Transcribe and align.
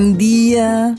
Buen 0.00 0.16
día. 0.16 0.94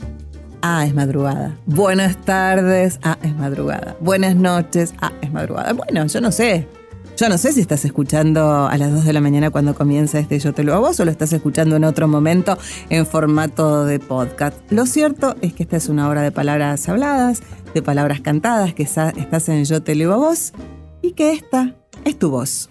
Ah, 0.62 0.86
es 0.86 0.94
madrugada. 0.94 1.58
Buenas 1.66 2.16
tardes. 2.24 3.00
Ah, 3.02 3.18
es 3.20 3.34
madrugada. 3.34 3.96
Buenas 3.98 4.36
noches. 4.36 4.94
Ah, 5.00 5.10
es 5.20 5.32
madrugada. 5.32 5.72
Bueno, 5.72 6.06
yo 6.06 6.20
no 6.20 6.30
sé. 6.30 6.68
Yo 7.16 7.28
no 7.28 7.36
sé 7.36 7.52
si 7.52 7.60
estás 7.60 7.84
escuchando 7.84 8.68
a 8.68 8.78
las 8.78 8.92
2 8.92 9.04
de 9.04 9.12
la 9.12 9.20
mañana 9.20 9.50
cuando 9.50 9.74
comienza 9.74 10.20
este 10.20 10.38
Yo 10.38 10.54
te 10.54 10.62
lo 10.62 10.72
hago 10.74 10.90
o 10.96 11.04
lo 11.04 11.10
estás 11.10 11.32
escuchando 11.32 11.74
en 11.74 11.82
otro 11.82 12.06
momento 12.06 12.56
en 12.90 13.04
formato 13.04 13.86
de 13.86 13.98
podcast. 13.98 14.56
Lo 14.70 14.86
cierto 14.86 15.34
es 15.40 15.52
que 15.52 15.64
esta 15.64 15.78
es 15.78 15.88
una 15.88 16.08
hora 16.08 16.22
de 16.22 16.30
palabras 16.30 16.88
habladas, 16.88 17.42
de 17.74 17.82
palabras 17.82 18.20
cantadas, 18.20 18.72
que 18.72 18.84
estás 18.84 19.48
en 19.48 19.64
Yo 19.64 19.82
te 19.82 19.94
a 20.00 20.34
y 21.02 21.10
que 21.14 21.32
esta 21.32 21.74
es 22.04 22.16
tu 22.20 22.30
voz. 22.30 22.70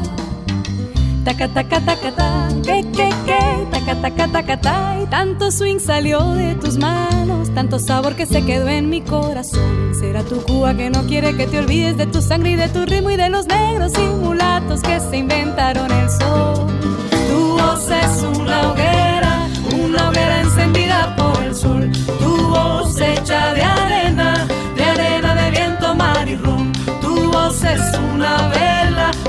Taca, 1.23 1.47
taca, 1.47 1.79
taca, 1.79 2.11
taca, 2.11 2.47
que, 2.63 2.81
que, 2.91 3.09
que, 3.25 3.67
taca, 3.71 3.95
taca, 4.01 4.27
taca, 4.27 4.59
taca, 4.59 4.97
y 5.03 5.05
tanto 5.05 5.51
swing 5.51 5.79
salió 5.79 6.19
de 6.33 6.55
tus 6.55 6.77
manos, 6.77 7.53
tanto 7.53 7.77
sabor 7.77 8.15
que 8.15 8.25
se 8.25 8.43
quedó 8.43 8.67
en 8.67 8.89
mi 8.89 9.01
corazón. 9.01 9.93
Será 9.99 10.23
tu 10.23 10.41
Cuba 10.41 10.73
que 10.73 10.89
no 10.89 11.05
quiere 11.05 11.37
que 11.37 11.45
te 11.45 11.59
olvides 11.59 11.95
de 11.97 12.07
tu 12.07 12.23
sangre 12.23 12.51
y 12.51 12.55
de 12.55 12.69
tu 12.69 12.85
ritmo 12.85 13.11
y 13.11 13.17
de 13.17 13.29
los 13.29 13.45
negros 13.45 13.93
y 13.99 14.01
mulatos 14.01 14.81
que 14.81 14.99
se 14.99 15.17
inventaron 15.17 15.91
el 15.91 16.09
sol. 16.09 16.67
Tu 17.29 17.57
voz 17.57 17.87
es 17.91 18.23
una 18.23 18.71
hoguera, 18.71 19.47
una 19.79 20.09
hoguera 20.09 20.41
encendida 20.41 21.15
por 21.15 21.43
el 21.43 21.53
sol. 21.55 21.91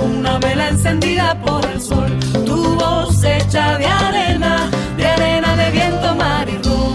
Una 0.05 0.39
vela 0.39 0.69
encendida 0.69 1.41
por 1.41 1.65
el 1.67 1.81
sol. 1.81 2.19
Tu 2.45 2.57
voz 2.77 3.23
hecha 3.25 3.79
de 3.79 3.87
arena, 3.87 4.71
de 4.97 5.07
arena 5.07 5.57
de 5.57 5.71
viento, 5.71 6.15
mar 6.15 6.49
y 6.49 6.57
rum. 6.67 6.93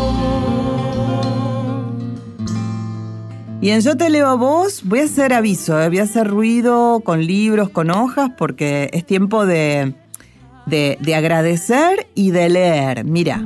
Y 3.62 3.70
en 3.72 3.82
Yo 3.82 3.98
te 3.98 4.10
leo 4.10 4.28
a 4.28 4.36
vos, 4.36 4.82
voy 4.84 5.00
a 5.00 5.06
hacer 5.06 5.34
aviso, 5.34 5.82
eh, 5.82 5.90
voy 5.90 6.00
a 6.00 6.04
hacer 6.04 6.28
ruido 6.28 7.02
con 7.04 7.26
libros, 7.26 7.70
con 7.70 7.90
hojas, 7.90 8.32
porque 8.38 8.90
es 8.94 9.06
tiempo 9.06 9.46
de, 9.46 9.94
de, 10.66 10.98
de 11.02 11.16
agradecer 11.16 12.08
y 12.14 12.32
de 12.32 12.50
leer. 12.50 13.04
Mira, 13.04 13.44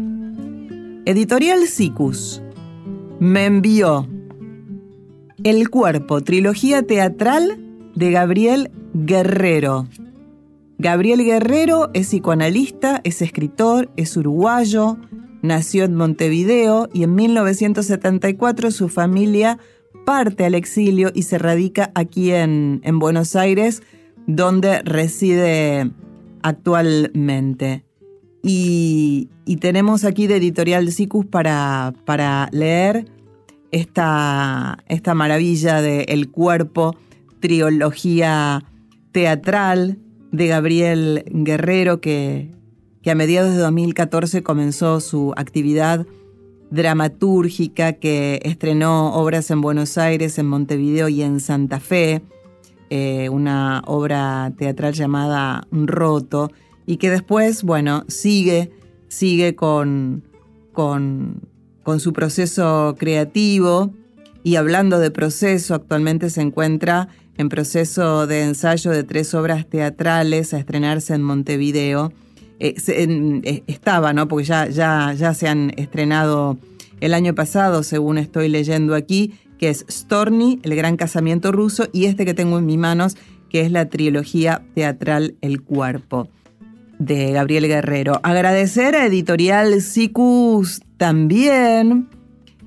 Editorial 1.05 1.67
Sicus 1.67 2.41
me 3.19 3.45
envió 3.45 4.07
El 5.43 5.69
cuerpo, 5.69 6.21
trilogía 6.21 6.83
teatral 6.83 7.59
de 7.95 8.11
Gabriel 8.11 8.71
Guerrero. 8.93 9.87
Gabriel 10.77 11.23
Guerrero 11.23 11.91
es 11.93 12.07
psicoanalista, 12.07 13.01
es 13.03 13.21
escritor, 13.21 13.91
es 13.97 14.17
uruguayo, 14.17 14.97
nació 15.41 15.83
en 15.83 15.95
Montevideo 15.95 16.89
y 16.93 17.03
en 17.03 17.15
1974 17.15 18.71
su 18.71 18.89
familia 18.89 19.59
parte 20.05 20.45
al 20.45 20.55
exilio 20.55 21.11
y 21.13 21.23
se 21.23 21.37
radica 21.37 21.91
aquí 21.93 22.31
en, 22.31 22.81
en 22.83 22.99
Buenos 22.99 23.35
Aires, 23.35 23.83
donde 24.25 24.81
reside 24.81 25.91
actualmente. 26.41 27.83
Y, 28.43 29.29
tenemos 29.59 30.05
aquí 30.05 30.27
de 30.27 30.37
Editorial 30.37 30.91
Sicus 30.91 31.25
para, 31.25 31.93
para 32.05 32.49
leer 32.51 33.05
esta, 33.71 34.79
esta 34.87 35.13
maravilla 35.13 35.81
de 35.81 36.03
El 36.03 36.31
cuerpo, 36.31 36.95
trilogía 37.41 38.63
teatral 39.11 39.99
de 40.31 40.47
Gabriel 40.47 41.25
Guerrero, 41.27 42.01
que, 42.01 42.51
a 43.05 43.15
mediados 43.15 43.51
de 43.51 43.57
2014 43.57 44.43
comenzó 44.43 44.99
su 44.99 45.33
actividad 45.35 46.05
dramatúrgica 46.69 47.93
que 47.93 48.39
estrenó 48.43 49.13
obras 49.13 49.51
en 49.51 49.61
Buenos 49.61 49.97
Aires, 49.97 50.37
en 50.37 50.45
Montevideo 50.45 51.09
y 51.09 51.21
en 51.21 51.39
Santa 51.39 51.79
Fe, 51.79 52.21
eh, 52.89 53.29
una 53.29 53.81
obra 53.85 54.53
teatral 54.57 54.93
llamada 54.93 55.67
Roto, 55.71 56.51
y 56.85 56.97
que 56.97 57.09
después, 57.09 57.63
bueno, 57.63 58.05
sigue, 58.07 58.71
sigue 59.09 59.55
con, 59.55 60.23
con, 60.71 61.41
con 61.83 61.99
su 61.99 62.13
proceso 62.13 62.95
creativo. 62.97 63.93
Y 64.43 64.55
hablando 64.55 64.99
de 64.99 65.11
proceso, 65.11 65.75
actualmente 65.75 66.29
se 66.29 66.41
encuentra 66.41 67.09
en 67.37 67.49
proceso 67.49 68.27
de 68.27 68.43
ensayo 68.43 68.91
de 68.91 69.03
tres 69.03 69.33
obras 69.33 69.67
teatrales 69.67 70.53
a 70.53 70.59
estrenarse 70.59 71.13
en 71.13 71.21
Montevideo. 71.21 72.11
Eh, 72.59 72.75
eh, 72.87 73.63
estaba, 73.67 74.13
¿no? 74.13 74.27
Porque 74.27 74.45
ya, 74.45 74.67
ya, 74.67 75.13
ya 75.13 75.33
se 75.33 75.47
han 75.47 75.71
estrenado 75.77 76.57
el 76.99 77.13
año 77.13 77.33
pasado, 77.33 77.83
según 77.83 78.17
estoy 78.17 78.47
leyendo 78.47 78.95
aquí, 78.95 79.33
que 79.57 79.69
es 79.69 79.85
Storny, 79.89 80.59
El 80.63 80.75
Gran 80.75 80.97
Casamiento 80.97 81.51
Ruso, 81.51 81.87
y 81.91 82.05
este 82.05 82.25
que 82.25 82.33
tengo 82.33 82.59
en 82.59 82.65
mis 82.65 82.77
manos, 82.77 83.17
que 83.49 83.61
es 83.61 83.71
la 83.71 83.89
trilogía 83.89 84.63
teatral 84.75 85.35
El 85.41 85.61
Cuerpo, 85.61 86.29
de 86.99 87.31
Gabriel 87.31 87.67
Guerrero. 87.67 88.19
Agradecer 88.23 88.95
a 88.95 89.05
Editorial 89.07 89.81
Sicus 89.81 90.81
también 90.97 92.07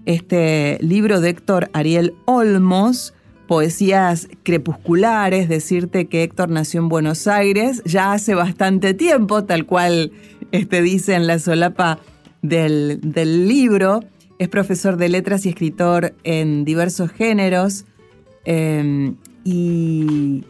este 0.07 0.79
libro 0.81 1.21
de 1.21 1.31
Héctor 1.31 1.71
Ariel 1.73 2.15
Olmos, 2.25 3.15
Poesías 3.49 4.29
Crepusculares, 4.43 5.49
decirte 5.49 6.07
que 6.07 6.23
Héctor 6.23 6.51
nació 6.51 6.81
en 6.81 6.89
Buenos 6.89 7.27
Aires 7.27 7.83
ya 7.85 8.13
hace 8.13 8.35
bastante 8.35 8.95
tiempo, 8.95 9.45
tal 9.45 9.67
cual 9.67 10.13
este, 10.53 10.83
dice 10.83 11.15
en 11.15 11.27
la 11.27 11.39
solapa 11.39 11.99
del, 12.43 13.01
del 13.03 13.49
libro. 13.49 14.01
Es 14.39 14.49
profesor 14.49 14.97
de 14.97 15.09
letras 15.09 15.47
y 15.47 15.51
escritor 15.51 16.15
en 16.25 16.65
diversos 16.65 17.11
géneros. 17.11 17.85
Eh, 18.47 19.15
y, 19.45 20.45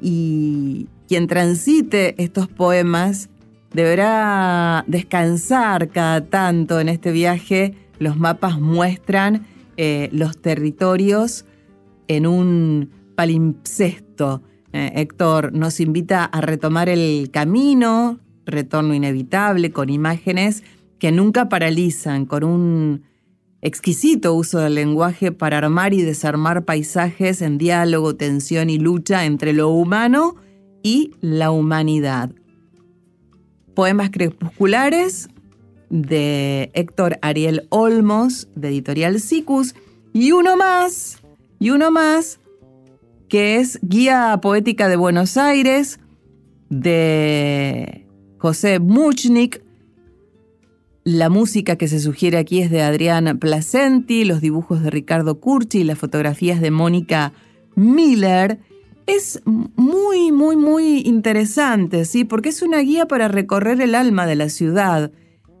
y 0.00 0.86
quien 1.08 1.26
transite 1.26 2.14
estos 2.22 2.48
poemas 2.48 3.28
deberá 3.72 4.84
descansar 4.86 5.88
cada 5.88 6.24
tanto 6.26 6.80
en 6.80 6.88
este 6.88 7.12
viaje. 7.12 7.74
Los 8.02 8.18
mapas 8.18 8.60
muestran 8.60 9.46
eh, 9.76 10.08
los 10.10 10.36
territorios 10.36 11.44
en 12.08 12.26
un 12.26 12.90
palimpsesto. 13.14 14.42
Eh, 14.72 14.90
Héctor 14.96 15.52
nos 15.52 15.78
invita 15.78 16.24
a 16.24 16.40
retomar 16.40 16.88
el 16.88 17.30
camino, 17.30 18.18
retorno 18.44 18.92
inevitable, 18.92 19.70
con 19.70 19.88
imágenes 19.88 20.64
que 20.98 21.12
nunca 21.12 21.48
paralizan, 21.48 22.26
con 22.26 22.42
un 22.42 23.02
exquisito 23.60 24.34
uso 24.34 24.58
del 24.58 24.74
lenguaje 24.74 25.30
para 25.30 25.58
armar 25.58 25.94
y 25.94 26.02
desarmar 26.02 26.64
paisajes 26.64 27.40
en 27.40 27.56
diálogo, 27.56 28.16
tensión 28.16 28.68
y 28.68 28.78
lucha 28.78 29.26
entre 29.26 29.52
lo 29.52 29.68
humano 29.68 30.34
y 30.82 31.12
la 31.20 31.52
humanidad. 31.52 32.32
Poemas 33.76 34.10
crepusculares 34.10 35.28
de 35.92 36.70
Héctor 36.72 37.18
Ariel 37.20 37.66
Olmos, 37.68 38.48
de 38.56 38.68
Editorial 38.68 39.20
Sicus, 39.20 39.74
y 40.14 40.32
uno 40.32 40.56
más, 40.56 41.22
y 41.58 41.68
uno 41.68 41.90
más, 41.90 42.40
que 43.28 43.56
es 43.56 43.78
Guía 43.82 44.38
Poética 44.42 44.88
de 44.88 44.96
Buenos 44.96 45.36
Aires, 45.36 46.00
de 46.70 48.06
José 48.38 48.78
Muchnik. 48.78 49.62
La 51.04 51.28
música 51.28 51.76
que 51.76 51.88
se 51.88 52.00
sugiere 52.00 52.38
aquí 52.38 52.62
es 52.62 52.70
de 52.70 52.80
Adrián 52.80 53.38
Placenti, 53.38 54.24
los 54.24 54.40
dibujos 54.40 54.82
de 54.82 54.90
Ricardo 54.90 55.40
Curchi 55.40 55.80
y 55.80 55.84
las 55.84 55.98
fotografías 55.98 56.62
de 56.62 56.70
Mónica 56.70 57.34
Miller. 57.74 58.60
Es 59.06 59.42
muy, 59.44 60.32
muy, 60.32 60.56
muy 60.56 61.00
interesante, 61.00 62.06
¿sí? 62.06 62.24
Porque 62.24 62.48
es 62.48 62.62
una 62.62 62.78
guía 62.78 63.06
para 63.06 63.28
recorrer 63.28 63.82
el 63.82 63.94
alma 63.94 64.26
de 64.26 64.36
la 64.36 64.48
ciudad, 64.48 65.12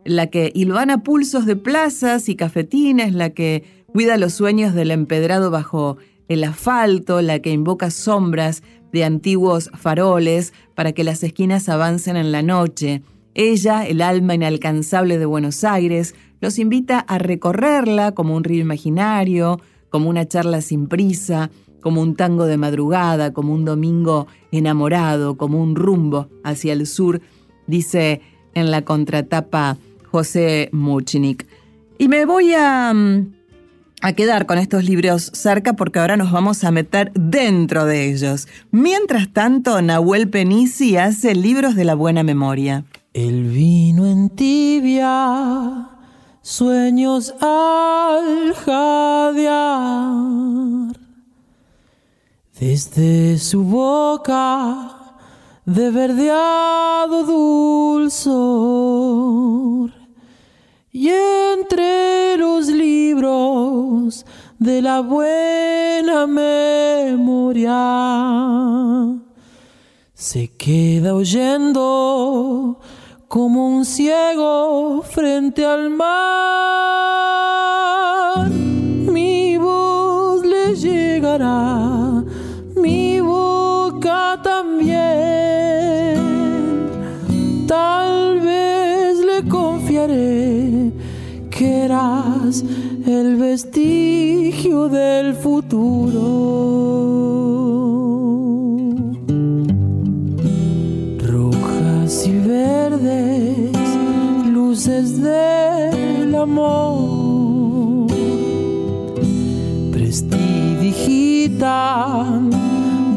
la 0.04 0.28
que 0.28 0.50
hilvana 0.54 1.02
pulsos 1.02 1.46
de 1.46 1.56
plazas 1.56 2.28
y 2.28 2.36
cafetines, 2.36 3.14
la 3.14 3.30
que 3.30 3.64
cuida 3.86 4.16
los 4.16 4.34
sueños 4.34 4.74
del 4.74 4.90
empedrado 4.90 5.50
bajo 5.50 5.98
el 6.28 6.44
asfalto, 6.44 7.20
la 7.20 7.40
que 7.40 7.50
invoca 7.50 7.90
sombras 7.90 8.62
de 8.92 9.04
antiguos 9.04 9.70
faroles 9.74 10.52
para 10.74 10.92
que 10.92 11.04
las 11.04 11.22
esquinas 11.22 11.68
avancen 11.68 12.16
en 12.16 12.32
la 12.32 12.42
noche. 12.42 13.02
Ella, 13.34 13.86
el 13.86 14.02
alma 14.02 14.34
inalcanzable 14.34 15.18
de 15.18 15.26
Buenos 15.26 15.64
Aires, 15.64 16.14
los 16.40 16.58
invita 16.58 16.98
a 16.98 17.18
recorrerla 17.18 18.12
como 18.12 18.34
un 18.34 18.44
río 18.44 18.60
imaginario, 18.60 19.60
como 19.90 20.10
una 20.10 20.26
charla 20.26 20.60
sin 20.60 20.88
prisa, 20.88 21.50
como 21.80 22.00
un 22.00 22.14
tango 22.14 22.46
de 22.46 22.56
madrugada, 22.56 23.32
como 23.32 23.54
un 23.54 23.64
domingo 23.64 24.26
enamorado, 24.50 25.36
como 25.36 25.62
un 25.62 25.74
rumbo 25.76 26.28
hacia 26.44 26.72
el 26.72 26.86
sur, 26.86 27.20
dice 27.66 28.20
en 28.54 28.70
la 28.70 28.82
contratapa 28.84 29.78
José 30.12 30.68
Muchinik. 30.72 31.46
Y 31.98 32.08
me 32.08 32.26
voy 32.26 32.52
a, 32.52 32.92
mm, 32.94 33.32
a 34.02 34.12
quedar 34.12 34.44
con 34.44 34.58
estos 34.58 34.84
libros 34.84 35.30
cerca 35.32 35.72
porque 35.72 36.00
ahora 36.00 36.18
nos 36.18 36.30
vamos 36.30 36.64
a 36.64 36.70
meter 36.70 37.10
dentro 37.14 37.86
de 37.86 38.10
ellos. 38.10 38.46
Mientras 38.70 39.32
tanto, 39.32 39.80
Nahuel 39.80 40.28
Penisi 40.28 40.98
hace 40.98 41.34
libros 41.34 41.74
de 41.76 41.86
la 41.86 41.94
buena 41.94 42.22
memoria. 42.22 42.84
El 43.14 43.44
vino 43.44 44.06
en 44.06 44.28
tibia, 44.28 45.88
sueños 46.42 47.34
al 47.40 48.52
jadear. 48.54 49.72
Desde 52.60 53.38
su 53.38 53.64
boca 53.64 54.90
de 55.64 55.90
verdeado 55.90 57.24
dulzor 58.02 59.22
y 60.92 61.08
entre 61.08 62.36
los 62.36 62.68
libros 62.68 64.26
de 64.58 64.82
la 64.82 65.00
buena 65.00 66.26
memoria 66.26 67.72
se 70.12 70.48
queda 70.56 71.14
oyendo 71.14 72.78
como 73.26 73.68
un 73.68 73.86
ciego 73.86 75.02
frente 75.02 75.64
al 75.64 75.88
mar. 75.88 77.51
Vestigio 93.52 94.88
del 94.88 95.34
futuro. 95.34 96.22
luces 104.54 105.20
del 105.20 106.34
amor 106.34 108.06
prestidigitan 109.92 112.48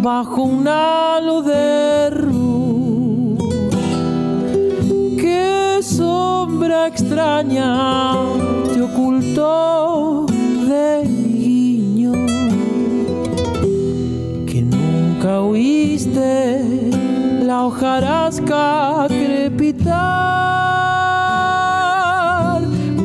bajo 0.02 0.44
un 0.44 0.68
halo 0.68 1.42
de 1.42 2.12
luz. 2.12 3.40
Qué 5.18 5.80
sombra 5.82 6.88
extraña 6.88 8.18
te 8.74 8.82
ocultó 8.82 9.95
la 17.46 17.66
hojarasca 17.66 19.08
crepitar, 19.10 19.82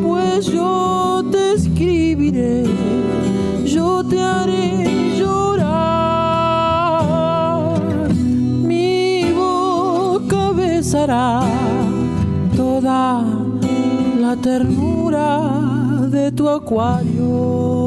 pues 0.00 0.46
yo 0.46 1.24
te 1.32 1.54
escribiré, 1.54 2.66
yo 3.64 4.04
te 4.04 4.20
haré 4.20 5.16
llorar, 5.18 5.72
mi 8.62 9.32
boca 9.32 10.52
besará 10.52 11.42
toda 12.56 13.24
la 14.20 14.36
ternura 14.36 15.50
de 16.10 16.30
tu 16.30 16.48
acuario. 16.48 17.79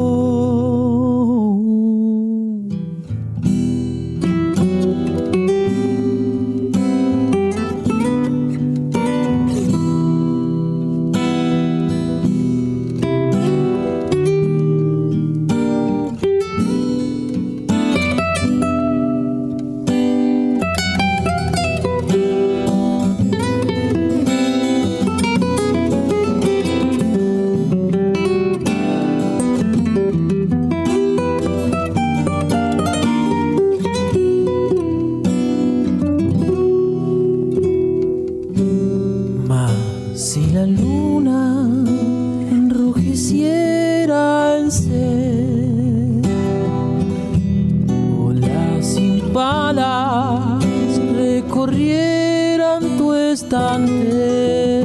recorrieran 51.66 52.96
tu 52.98 53.14
estante, 53.14 54.84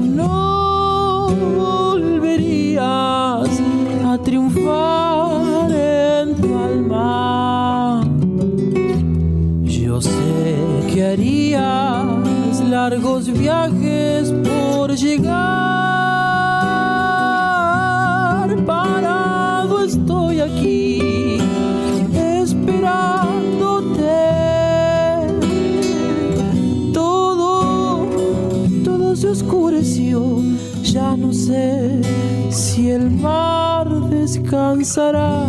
no 0.00 1.28
volverías 1.56 2.82
a 4.04 4.18
triunfar 4.24 5.70
en 5.70 6.34
tu 6.34 6.58
alma. 6.58 8.02
Yo 9.62 10.00
sé 10.00 10.56
que 10.92 11.04
harías 11.04 12.60
largos 12.68 13.26
viajes 13.32 14.32
por 14.42 14.96
llegar. 14.96 15.69
ya 30.92 31.16
no 31.16 31.32
sé 31.32 32.00
si 32.50 32.90
el 32.90 33.10
mar 33.10 33.88
descansará. 34.10 35.46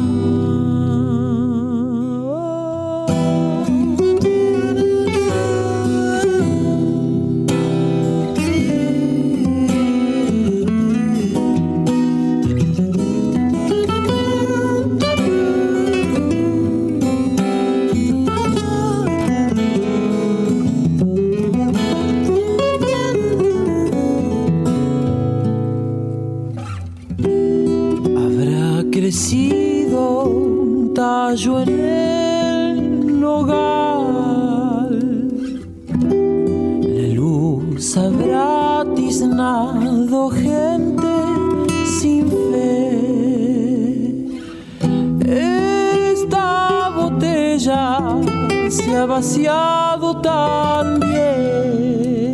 Vaciado 49.21 50.19
tan 50.19 50.99
bien 50.99 52.33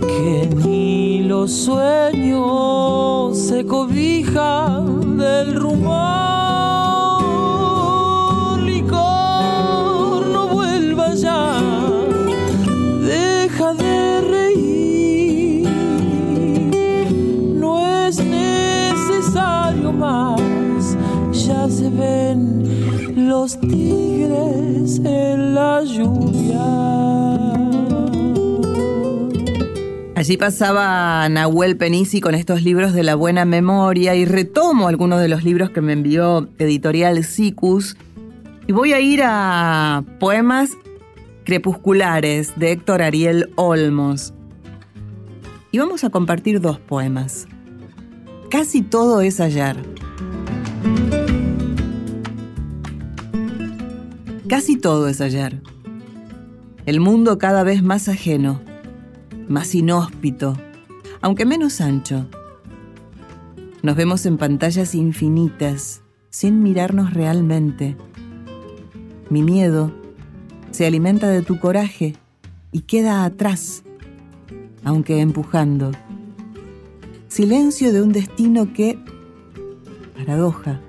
que 0.00 0.48
ni 0.56 1.22
los 1.22 1.52
sueños 1.52 2.23
los 23.44 23.60
tigres 23.60 25.02
en 25.04 25.54
la 25.54 25.82
lluvia. 25.84 26.64
Allí 30.14 30.38
pasaba 30.38 31.28
Nahuel 31.28 31.76
Penisi 31.76 32.22
con 32.22 32.34
estos 32.34 32.62
libros 32.62 32.94
de 32.94 33.02
la 33.02 33.16
buena 33.16 33.44
memoria 33.44 34.14
y 34.14 34.24
retomo 34.24 34.88
algunos 34.88 35.20
de 35.20 35.28
los 35.28 35.44
libros 35.44 35.68
que 35.68 35.82
me 35.82 35.92
envió 35.92 36.48
Editorial 36.58 37.22
Sicus 37.22 37.98
y 38.66 38.72
voy 38.72 38.94
a 38.94 39.00
ir 39.00 39.20
a 39.22 40.02
poemas 40.18 40.70
crepusculares 41.44 42.54
de 42.56 42.72
Héctor 42.72 43.02
Ariel 43.02 43.50
Olmos. 43.56 44.32
Y 45.70 45.80
vamos 45.80 46.02
a 46.02 46.08
compartir 46.08 46.62
dos 46.62 46.78
poemas. 46.78 47.46
Casi 48.48 48.80
todo 48.80 49.20
es 49.20 49.38
ayer. 49.38 49.93
Casi 54.48 54.76
todo 54.76 55.08
es 55.08 55.20
ayer. 55.20 55.62
El 56.86 57.00
mundo 57.00 57.38
cada 57.38 57.62
vez 57.62 57.82
más 57.82 58.08
ajeno 58.08 58.60
más 59.48 59.74
inhóspito, 59.74 60.56
aunque 61.20 61.44
menos 61.44 61.80
ancho. 61.80 62.26
Nos 63.82 63.96
vemos 63.96 64.24
en 64.26 64.38
pantallas 64.38 64.94
infinitas, 64.94 66.02
sin 66.30 66.62
mirarnos 66.62 67.12
realmente. 67.12 67.96
Mi 69.30 69.42
miedo 69.42 69.92
se 70.70 70.86
alimenta 70.86 71.28
de 71.28 71.42
tu 71.42 71.58
coraje 71.58 72.14
y 72.72 72.80
queda 72.80 73.24
atrás, 73.24 73.82
aunque 74.84 75.20
empujando. 75.20 75.92
Silencio 77.28 77.92
de 77.92 78.00
un 78.00 78.12
destino 78.12 78.72
que, 78.72 78.98
paradoja, 80.16 80.80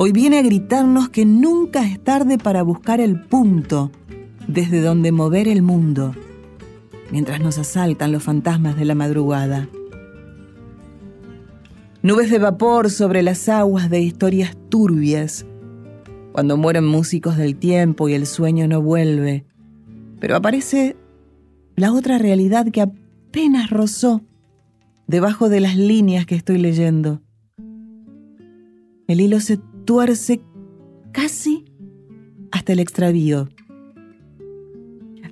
hoy 0.00 0.12
viene 0.12 0.38
a 0.38 0.42
gritarnos 0.42 1.08
que 1.08 1.26
nunca 1.26 1.84
es 1.84 1.98
tarde 2.02 2.38
para 2.38 2.62
buscar 2.62 3.00
el 3.00 3.20
punto 3.20 3.90
desde 4.46 4.80
donde 4.80 5.10
mover 5.10 5.48
el 5.48 5.60
mundo 5.60 6.14
mientras 7.10 7.40
nos 7.40 7.58
asaltan 7.58 8.12
los 8.12 8.22
fantasmas 8.22 8.76
de 8.76 8.84
la 8.84 8.94
madrugada. 8.94 9.68
Nubes 12.00 12.30
de 12.30 12.38
vapor 12.38 12.90
sobre 12.90 13.22
las 13.22 13.48
aguas 13.48 13.90
de 13.90 14.00
historias 14.00 14.56
turbias, 14.68 15.44
cuando 16.30 16.56
mueren 16.56 16.86
músicos 16.86 17.36
del 17.36 17.56
tiempo 17.56 18.08
y 18.08 18.14
el 18.14 18.26
sueño 18.26 18.68
no 18.68 18.80
vuelve, 18.80 19.46
pero 20.20 20.36
aparece 20.36 20.96
la 21.74 21.92
otra 21.92 22.18
realidad 22.18 22.68
que 22.70 22.82
apenas 22.82 23.70
rozó 23.70 24.22
debajo 25.08 25.48
de 25.48 25.58
las 25.58 25.76
líneas 25.76 26.24
que 26.24 26.36
estoy 26.36 26.58
leyendo. 26.58 27.20
El 29.08 29.22
hilo 29.22 29.40
se 29.40 29.58
casi 31.12 31.64
hasta 32.50 32.72
el 32.74 32.80
extravío. 32.80 33.48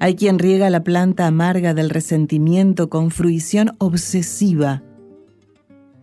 Hay 0.01 0.17
quien 0.17 0.39
riega 0.39 0.71
la 0.71 0.83
planta 0.83 1.27
amarga 1.27 1.75
del 1.75 1.91
resentimiento 1.91 2.89
con 2.89 3.11
fruición 3.11 3.73
obsesiva 3.79 4.83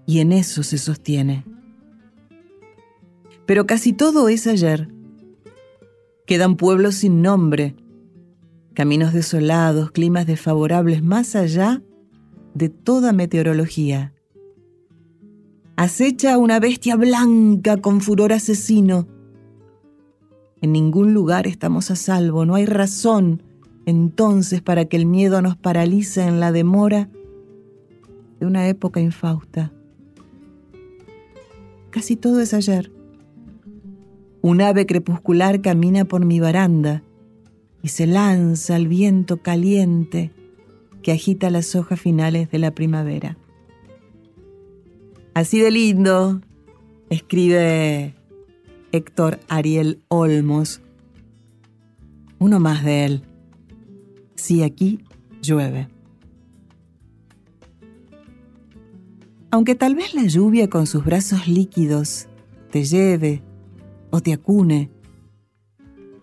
y 0.05 0.19
en 0.19 0.31
eso 0.31 0.61
se 0.61 0.77
sostiene. 0.77 1.45
Pero 3.47 3.65
casi 3.65 3.91
todo 3.91 4.29
es 4.29 4.45
ayer. 4.45 4.87
Quedan 6.27 6.55
pueblos 6.55 6.95
sin 6.95 7.23
nombre, 7.23 7.75
caminos 8.75 9.13
desolados, 9.13 9.89
climas 9.89 10.27
desfavorables 10.27 11.01
más 11.01 11.35
allá 11.35 11.81
de 12.53 12.69
toda 12.69 13.13
meteorología. 13.13 14.13
Acecha 15.75 16.37
una 16.37 16.59
bestia 16.59 16.95
blanca 16.95 17.77
con 17.77 17.99
furor 17.99 18.31
asesino. 18.31 19.07
En 20.61 20.71
ningún 20.71 21.13
lugar 21.13 21.47
estamos 21.47 21.89
a 21.89 21.95
salvo, 21.95 22.45
no 22.45 22.55
hay 22.55 22.65
razón 22.65 23.41
entonces 23.85 24.61
para 24.61 24.85
que 24.85 24.97
el 24.97 25.05
miedo 25.05 25.41
nos 25.41 25.57
paralice 25.57 26.21
en 26.21 26.39
la 26.39 26.51
demora 26.51 27.09
de 28.39 28.45
una 28.45 28.67
época 28.67 28.99
infausta. 29.01 29.73
Casi 31.89 32.15
todo 32.15 32.39
es 32.39 32.53
ayer. 32.53 32.91
Un 34.41 34.61
ave 34.61 34.85
crepuscular 34.85 35.61
camina 35.61 36.05
por 36.05 36.25
mi 36.25 36.39
baranda 36.39 37.03
y 37.81 37.89
se 37.89 38.07
lanza 38.07 38.75
al 38.75 38.87
viento 38.87 39.37
caliente 39.37 40.31
que 41.01 41.11
agita 41.11 41.49
las 41.49 41.75
hojas 41.75 41.99
finales 41.99 42.49
de 42.51 42.59
la 42.59 42.71
primavera. 42.71 43.37
Así 45.33 45.59
de 45.59 45.71
lindo, 45.71 46.41
escribe 47.09 48.13
Héctor 48.91 49.39
Ariel 49.47 50.03
Olmos, 50.07 50.81
uno 52.37 52.59
más 52.59 52.83
de 52.83 53.05
él 53.05 53.23
si 54.35 54.61
aquí 54.61 54.99
llueve. 55.41 55.87
Aunque 59.49 59.73
tal 59.73 59.95
vez 59.95 60.13
la 60.13 60.25
lluvia 60.25 60.69
con 60.69 60.85
sus 60.85 61.03
brazos 61.03 61.47
líquidos 61.47 62.27
te 62.69 62.83
lleve 62.83 63.41
o 64.11 64.21
te 64.21 64.33
acune, 64.33 64.91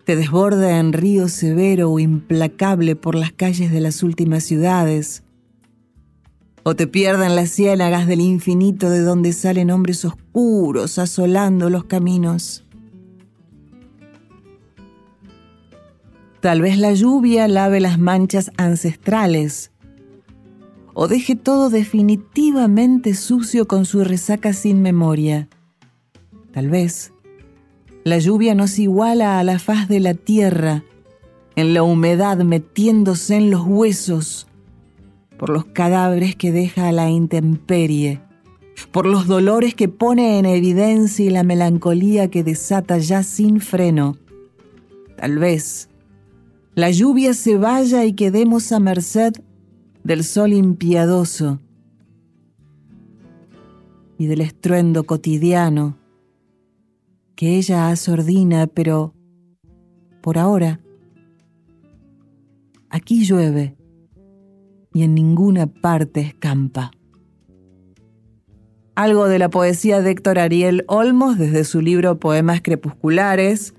te 0.05 0.15
desborda 0.15 0.79
en 0.79 0.93
río 0.93 1.27
severo 1.27 1.91
o 1.91 1.99
implacable 1.99 2.95
por 2.95 3.15
las 3.15 3.33
calles 3.33 3.71
de 3.71 3.81
las 3.81 4.03
últimas 4.03 4.43
ciudades, 4.43 5.23
o 6.63 6.75
te 6.75 6.87
pierda 6.87 7.25
en 7.25 7.35
las 7.35 7.49
ciénagas 7.49 8.07
del 8.07 8.21
infinito 8.21 8.89
de 8.89 9.01
donde 9.01 9.33
salen 9.33 9.71
hombres 9.71 10.05
oscuros 10.05 10.99
asolando 10.99 11.69
los 11.69 11.85
caminos. 11.85 12.63
Tal 16.39 16.61
vez 16.61 16.77
la 16.77 16.93
lluvia 16.93 17.47
lave 17.47 17.79
las 17.79 17.99
manchas 17.99 18.51
ancestrales 18.57 19.71
o 20.93 21.07
deje 21.07 21.35
todo 21.35 21.69
definitivamente 21.69 23.13
sucio 23.13 23.67
con 23.67 23.85
su 23.85 24.03
resaca 24.03 24.53
sin 24.53 24.81
memoria. 24.81 25.47
Tal 26.51 26.69
vez 26.69 27.13
la 28.03 28.17
lluvia 28.17 28.55
nos 28.55 28.79
iguala 28.79 29.39
a 29.39 29.43
la 29.43 29.59
faz 29.59 29.87
de 29.87 29.99
la 29.99 30.15
tierra, 30.15 30.83
en 31.55 31.73
la 31.73 31.83
humedad 31.83 32.37
metiéndose 32.37 33.35
en 33.35 33.51
los 33.51 33.61
huesos, 33.65 34.47
por 35.41 35.49
los 35.49 35.65
cadáveres 35.65 36.35
que 36.35 36.51
deja 36.51 36.87
a 36.87 36.91
la 36.91 37.09
intemperie, 37.09 38.21
por 38.91 39.07
los 39.07 39.25
dolores 39.25 39.73
que 39.73 39.89
pone 39.89 40.37
en 40.37 40.45
evidencia 40.45 41.25
y 41.25 41.31
la 41.31 41.41
melancolía 41.41 42.29
que 42.29 42.43
desata 42.43 42.99
ya 42.99 43.23
sin 43.23 43.59
freno. 43.59 44.17
Tal 45.17 45.39
vez 45.39 45.89
la 46.75 46.91
lluvia 46.91 47.33
se 47.33 47.57
vaya 47.57 48.05
y 48.05 48.13
quedemos 48.13 48.71
a 48.71 48.79
merced 48.79 49.33
del 50.03 50.23
sol 50.23 50.53
impiadoso 50.53 51.59
y 54.19 54.27
del 54.27 54.41
estruendo 54.41 55.05
cotidiano 55.05 55.97
que 57.33 57.57
ella 57.57 57.89
asordina, 57.89 58.67
pero 58.67 59.15
por 60.21 60.37
ahora 60.37 60.81
aquí 62.91 63.25
llueve 63.25 63.80
y 64.93 65.03
en 65.03 65.15
ninguna 65.15 65.67
parte 65.67 66.21
escampa. 66.21 66.91
Algo 68.95 69.27
de 69.27 69.39
la 69.39 69.49
poesía 69.49 70.01
de 70.01 70.11
Héctor 70.11 70.37
Ariel 70.37 70.83
Olmos 70.87 71.37
desde 71.37 71.63
su 71.63 71.81
libro 71.81 72.19
Poemas 72.19 72.61
Crepusculares. 72.61 73.73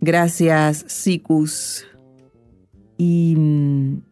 Gracias, 0.00 0.84
Sicus. 0.88 1.86
Y 2.98 3.34
mm, 3.36 4.02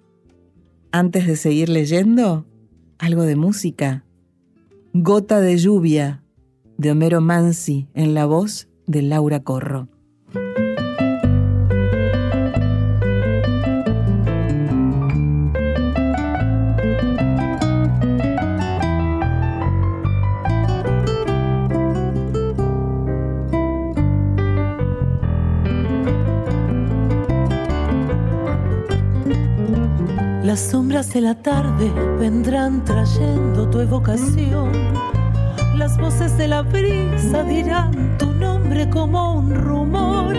antes 0.93 1.27
de 1.27 1.37
seguir 1.37 1.69
leyendo, 1.69 2.47
algo 2.99 3.23
de 3.23 3.37
música. 3.37 4.05
Gota 4.93 5.41
de 5.41 5.57
lluvia 5.57 6.23
de 6.79 6.93
Homero 6.93 7.21
Mansi 7.21 7.89
en 7.95 8.15
la 8.15 8.27
voz 8.27 8.69
de 8.87 9.03
Laura 9.03 9.43
Corro. 9.43 9.89
Las 30.51 30.73
sombras 30.73 31.13
de 31.15 31.21
la 31.21 31.37
tarde 31.37 31.93
vendrán 32.19 32.85
trayendo 32.85 33.71
tu 33.71 33.79
evocación. 33.79 34.73
Las 35.77 35.97
voces 35.97 36.37
de 36.37 36.49
la 36.49 36.63
brisa 36.63 37.45
dirán 37.45 38.19
tu 38.19 38.33
nombre 38.33 38.91
como 38.91 39.35
un 39.35 39.55
rumor. 39.55 40.35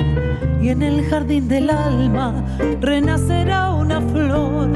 Y 0.62 0.68
en 0.68 0.82
el 0.82 1.06
jardín 1.06 1.48
del 1.48 1.70
alma 1.70 2.44
renacerá 2.82 3.70
una 3.70 4.02
flor. 4.02 4.72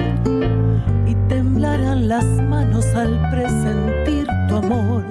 Y 1.06 1.16
temblarán 1.28 2.08
las 2.08 2.24
manos 2.24 2.86
al 2.96 3.20
presentir 3.30 4.26
tu 4.48 4.56
amor. 4.56 5.04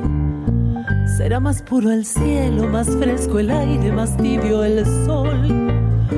Será 1.18 1.38
más 1.38 1.60
puro 1.60 1.90
el 1.90 2.06
cielo, 2.06 2.66
más 2.66 2.88
fresco 2.96 3.40
el 3.40 3.50
aire, 3.50 3.92
más 3.92 4.16
tibio 4.16 4.64
el 4.64 4.86
sol. 5.04 5.70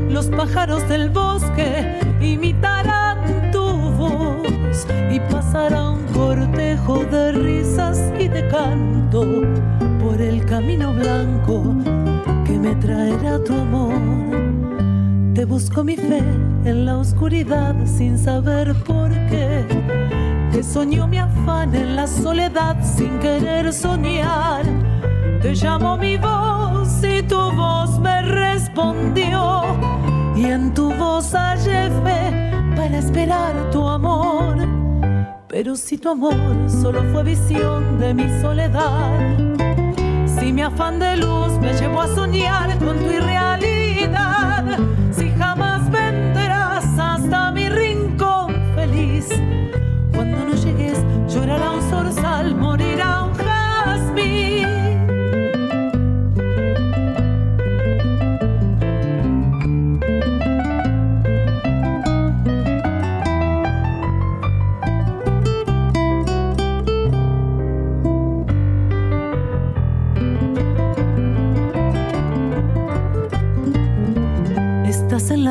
Los 0.08 0.26
pájaros 0.26 0.88
del 0.88 1.10
bosque 1.10 1.98
imitarán 2.20 3.15
y 5.10 5.20
pasará 5.20 5.90
un 5.90 6.04
cortejo 6.08 7.04
de 7.04 7.32
risas 7.32 7.98
y 8.18 8.28
de 8.28 8.46
canto 8.48 9.24
por 10.02 10.20
el 10.20 10.44
camino 10.44 10.92
blanco 10.92 11.74
que 12.44 12.58
me 12.58 12.74
traerá 12.74 13.42
tu 13.42 13.54
amor. 13.54 13.94
Te 15.34 15.44
busco 15.46 15.82
mi 15.82 15.96
fe 15.96 16.22
en 16.64 16.84
la 16.84 16.98
oscuridad 16.98 17.74
sin 17.86 18.18
saber 18.18 18.74
por 18.84 19.10
qué. 19.30 19.64
Te 20.52 20.62
soñó 20.62 21.06
mi 21.06 21.18
afán 21.18 21.74
en 21.74 21.96
la 21.96 22.06
soledad 22.06 22.76
sin 22.82 23.18
querer 23.18 23.72
soñar. 23.72 24.64
Te 25.40 25.54
llamó 25.54 25.96
mi 25.96 26.18
voz 26.18 27.02
y 27.02 27.22
tu 27.22 27.40
voz 27.52 27.98
me 27.98 28.20
respondió. 28.22 29.62
Y 30.36 30.46
en 30.46 30.74
tu 30.74 30.92
voz 30.94 31.32
hallé 31.32 31.90
fe 32.04 32.45
para 32.76 32.98
esperar 32.98 33.70
tu 33.70 33.88
amor. 33.88 34.56
Pero 35.48 35.74
si 35.74 35.96
tu 35.98 36.10
amor 36.10 36.36
solo 36.68 37.02
fue 37.12 37.24
visión 37.24 37.98
de 37.98 38.12
mi 38.14 38.28
soledad, 38.40 39.18
si 40.38 40.52
mi 40.52 40.62
afán 40.62 40.98
de 40.98 41.16
luz 41.16 41.52
me 41.60 41.72
llevó 41.72 42.02
a 42.02 42.08
soñar 42.08 42.78
con 42.78 42.98
tu 42.98 43.10
irrealidad, 43.10 44.78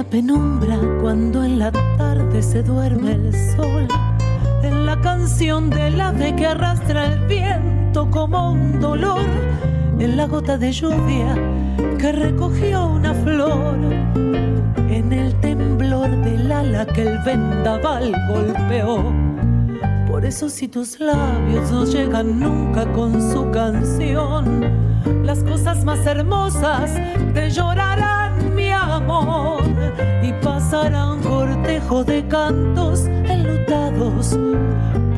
penumbra 0.10 0.78
cuando 1.02 1.44
en 1.44 1.60
la 1.60 1.72
tarde 1.72 2.42
se 2.42 2.64
duerme 2.64 3.14
el 3.14 3.34
sol. 3.56 3.88
En 4.64 4.86
la 4.86 5.00
canción 5.02 5.70
del 5.70 6.00
ave 6.00 6.36
que 6.36 6.48
arrastra 6.48 7.06
el 7.06 7.20
viento 7.28 8.10
como 8.12 8.52
un 8.52 8.80
dolor. 8.80 9.22
En 10.00 10.18
la 10.18 10.28
gota 10.28 10.58
de 10.58 10.72
lluvia 10.72 11.36
que 11.98 12.12
recogió 12.12 12.88
una 12.88 13.14
flor. 13.14 13.78
En 14.90 15.12
el 15.12 15.34
temblor 15.42 16.10
del 16.24 16.52
ala 16.52 16.86
que 16.86 17.02
el 17.02 17.20
vendaval 17.20 18.14
golpeó. 18.30 19.14
Por 20.10 20.26
eso 20.26 20.50
si 20.50 20.68
tus 20.68 21.00
labios 21.00 21.72
no 21.72 21.86
llegan 21.86 22.40
nunca 22.40 22.86
con 22.94 23.22
su 23.34 23.50
canción, 23.52 24.62
las 25.24 25.44
cosas 25.44 25.84
más 25.84 26.06
hermosas 26.06 26.92
te 27.34 27.50
llorarán 27.50 28.25
amor 29.06 29.62
y 30.24 30.32
pasará 30.44 31.12
un 31.12 31.22
cortejo 31.22 32.04
de 32.04 32.28
cantos 32.28 33.06
enlutados 33.06 34.38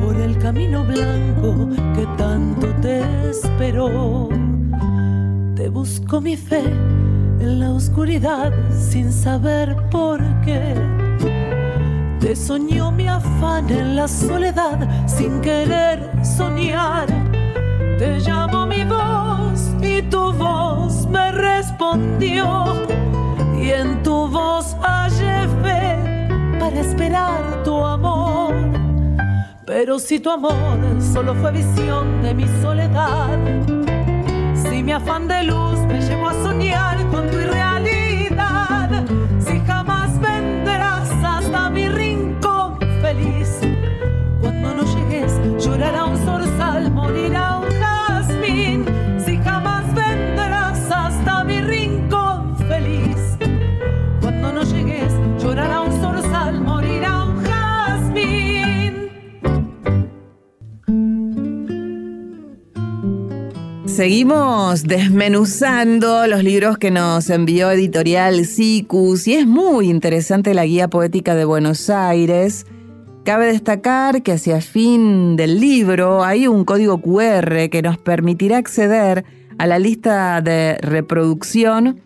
por 0.00 0.20
el 0.20 0.36
camino 0.38 0.84
blanco 0.84 1.68
que 1.94 2.06
tanto 2.16 2.66
te 2.80 3.02
esperó. 3.30 4.28
Te 5.54 5.68
busco 5.68 6.20
mi 6.20 6.36
fe 6.36 6.62
en 7.40 7.60
la 7.60 7.70
oscuridad 7.70 8.52
sin 8.70 9.10
saber 9.10 9.74
por 9.90 10.20
qué. 10.42 10.74
Te 12.20 12.36
soñó 12.36 12.90
mi 12.90 13.06
afán 13.06 13.70
en 13.70 13.96
la 13.96 14.06
soledad 14.06 14.78
sin 15.06 15.40
querer 15.40 16.10
soñar. 16.22 17.06
Te 17.98 18.20
llamó 18.20 18.66
mi 18.66 18.84
voz 18.84 19.74
y 19.82 20.02
tu 20.02 20.32
voz 20.32 21.06
me 21.08 21.32
respondió 21.32 22.98
en 23.70 24.02
tu 24.02 24.28
voz 24.28 24.76
hallé 24.82 25.46
fe 25.62 25.96
para 26.58 26.80
esperar 26.80 27.62
tu 27.64 27.84
amor. 27.84 28.54
Pero 29.66 29.98
si 29.98 30.18
tu 30.20 30.30
amor 30.30 30.78
solo 31.12 31.34
fue 31.34 31.52
visión 31.52 32.22
de 32.22 32.34
mi 32.34 32.46
soledad, 32.62 33.38
si 34.54 34.82
mi 34.82 34.92
afán 34.92 35.28
de 35.28 35.44
luz 35.44 35.78
seguimos 63.98 64.84
desmenuzando 64.84 66.28
los 66.28 66.44
libros 66.44 66.78
que 66.78 66.92
nos 66.92 67.28
envió 67.30 67.72
Editorial 67.72 68.44
Sicus 68.44 69.26
y 69.26 69.34
es 69.34 69.44
muy 69.44 69.90
interesante 69.90 70.54
la 70.54 70.64
guía 70.64 70.86
poética 70.86 71.34
de 71.34 71.44
Buenos 71.44 71.90
Aires. 71.90 72.64
Cabe 73.24 73.46
destacar 73.46 74.22
que 74.22 74.30
hacia 74.30 74.60
fin 74.60 75.34
del 75.34 75.58
libro 75.58 76.22
hay 76.22 76.46
un 76.46 76.64
código 76.64 77.00
QR 77.00 77.68
que 77.70 77.82
nos 77.82 77.98
permitirá 77.98 78.58
acceder 78.58 79.24
a 79.58 79.66
la 79.66 79.80
lista 79.80 80.42
de 80.42 80.78
reproducción 80.80 82.00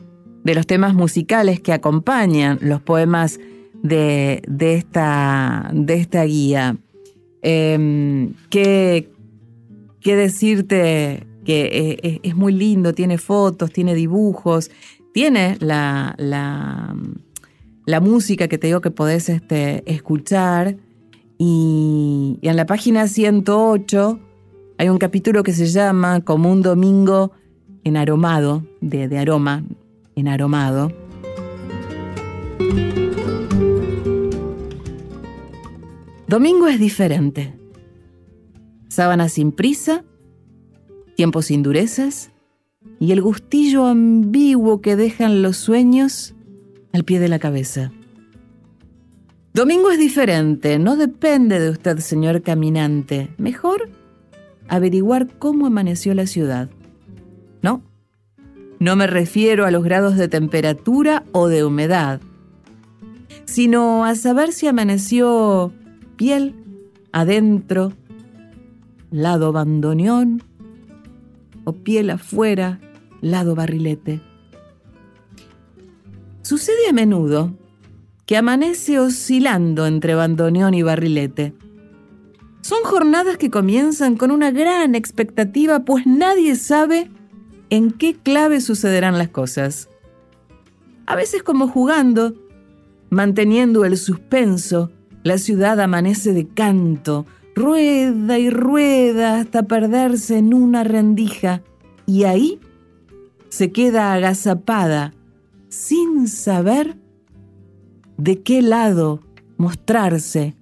de 0.45 0.55
los 0.55 0.67
temas 0.67 0.95
musicales 0.95 1.61
que 1.61 1.75
acompañan 1.75 2.59
los 2.63 2.81
poemas 2.81 3.39
de, 3.83 4.41
esta, 4.59 5.69
de 5.75 5.95
esta, 5.97 6.25
guía. 6.25 6.75
Em, 7.43 8.33
¿qué, 8.49 9.11
¿Qué 10.01 10.17
decirte 10.17 11.27
que 11.45 11.99
eh, 12.03 12.21
es, 12.23 12.37
muy 12.37 12.53
lindo, 12.53 12.95
tiene 12.95 13.19
fotos, 13.19 13.73
tiene 13.73 13.95
dibujos, 13.95 14.71
tiene 15.13 15.57
la, 15.61 16.15
la, 16.19 18.01
música 18.01 18.49
que 18.49 18.59
te 18.59 18.69
digo 18.69 18.81
que 18.81 18.91
podés 18.91 19.29
este, 19.29 19.83
escuchar. 19.93 20.77
Y, 21.39 22.39
en 22.43 22.57
la 22.57 22.67
página 22.67 23.09
108 23.09 24.21
hay 24.79 24.89
un 24.89 24.99
capítulo 24.99 25.43
que 25.43 25.53
se 25.53 25.67
llama 25.67 26.21
Como 26.21 26.51
un 26.51 26.63
domingo 26.63 27.33
en 27.85 27.97
aromado, 27.97 28.65
de, 28.81 29.09
de 29.09 29.19
aroma, 29.19 29.65
en 30.17 30.29
aromado. 30.29 30.93
Domingo 36.29 36.67
es 36.69 36.79
diferente. 36.79 37.53
Sábana 38.89 39.29
sin 39.29 39.53
prisa 39.53 40.05
tiempos 41.23 41.47
sin 41.47 41.63
durezas 41.63 42.33
y 42.99 43.13
el 43.13 43.23
gustillo 43.23 43.87
ambiguo 43.87 44.81
que 44.81 44.97
dejan 44.97 45.41
los 45.41 45.57
sueños 45.57 46.35
al 46.93 47.05
pie 47.05 47.21
de 47.21 47.29
la 47.29 47.39
cabeza. 47.39 47.93
Domingo 49.55 49.93
es 49.93 50.01
diferente, 50.01 50.81
no 50.81 50.97
depende 50.97 51.61
de 51.61 51.71
usted, 51.71 51.99
señor 51.99 52.43
caminante. 52.43 53.29
Mejor 53.39 53.89
averiguar 54.67 55.29
cómo 55.39 55.67
amaneció 55.67 56.13
la 56.15 56.27
ciudad. 56.27 56.71
No, 57.63 57.85
No 58.81 58.97
me 58.97 59.07
refiero 59.07 59.65
a 59.65 59.71
los 59.71 59.85
grados 59.85 60.17
de 60.17 60.27
temperatura 60.27 61.23
o 61.31 61.47
de 61.47 61.65
humedad, 61.65 62.21
sino 63.45 64.05
a 64.05 64.17
saber 64.17 64.51
si 64.51 64.67
amaneció 64.67 65.73
piel 66.17 66.57
adentro, 67.13 67.93
lado 69.13 69.53
bandoneón, 69.53 70.43
o 71.65 71.73
piel 71.73 72.11
afuera, 72.11 72.81
lado 73.21 73.55
barrilete. 73.55 74.21
Sucede 76.43 76.89
a 76.89 76.93
menudo 76.93 77.55
que 78.27 78.37
amanece 78.37 78.99
oscilando 78.99 79.87
entre 79.87 80.15
bandoneón 80.15 80.75
y 80.75 80.83
barrilete. 80.83 81.55
Son 82.63 82.83
jornadas 82.85 83.37
que 83.37 83.51
comienzan 83.51 84.17
con 84.17 84.31
una 84.31 84.51
gran 84.51 84.95
expectativa, 84.95 85.81
pues 85.81 86.07
nadie 86.07 86.57
sabe 86.57 87.11
en 87.71 87.91
qué 87.91 88.15
clave 88.15 88.61
sucederán 88.61 89.19
las 89.19 89.29
cosas. 89.29 89.89
A 91.07 91.17
veces 91.17 91.43
como 91.43 91.69
jugando, 91.69 92.35
manteniendo 93.11 93.85
el 93.85 93.97
suspenso, 93.97 94.91
la 95.25 95.39
ciudad 95.39 95.81
amanece 95.81 96.33
de 96.33 96.47
canto, 96.47 97.27
rueda 97.55 98.39
y 98.39 98.51
rueda 98.51 99.41
hasta 99.41 99.65
perderse 99.65 100.39
en 100.39 100.55
una 100.55 100.85
rendija, 100.85 101.63
y 102.07 102.25
ahí 102.25 102.61
se 103.49 103.73
queda 103.73 104.13
agazapada, 104.15 105.13
sin 105.69 106.29
saber 106.29 106.99
de 108.17 108.43
qué 108.43 108.63
lado 108.63 109.21
mostrarse. 109.57 110.55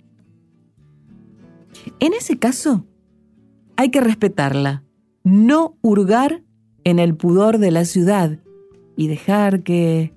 En 1.99 2.13
ese 2.13 2.39
caso, 2.39 2.85
hay 3.77 3.91
que 3.91 4.01
respetarla, 4.01 4.85
no 5.25 5.77
hurgar 5.81 6.43
en 6.85 6.99
el 6.99 7.17
pudor 7.17 7.59
de 7.59 7.71
la 7.71 7.85
ciudad 7.85 8.39
y 8.97 9.09
dejar 9.09 9.63
que 9.63 10.13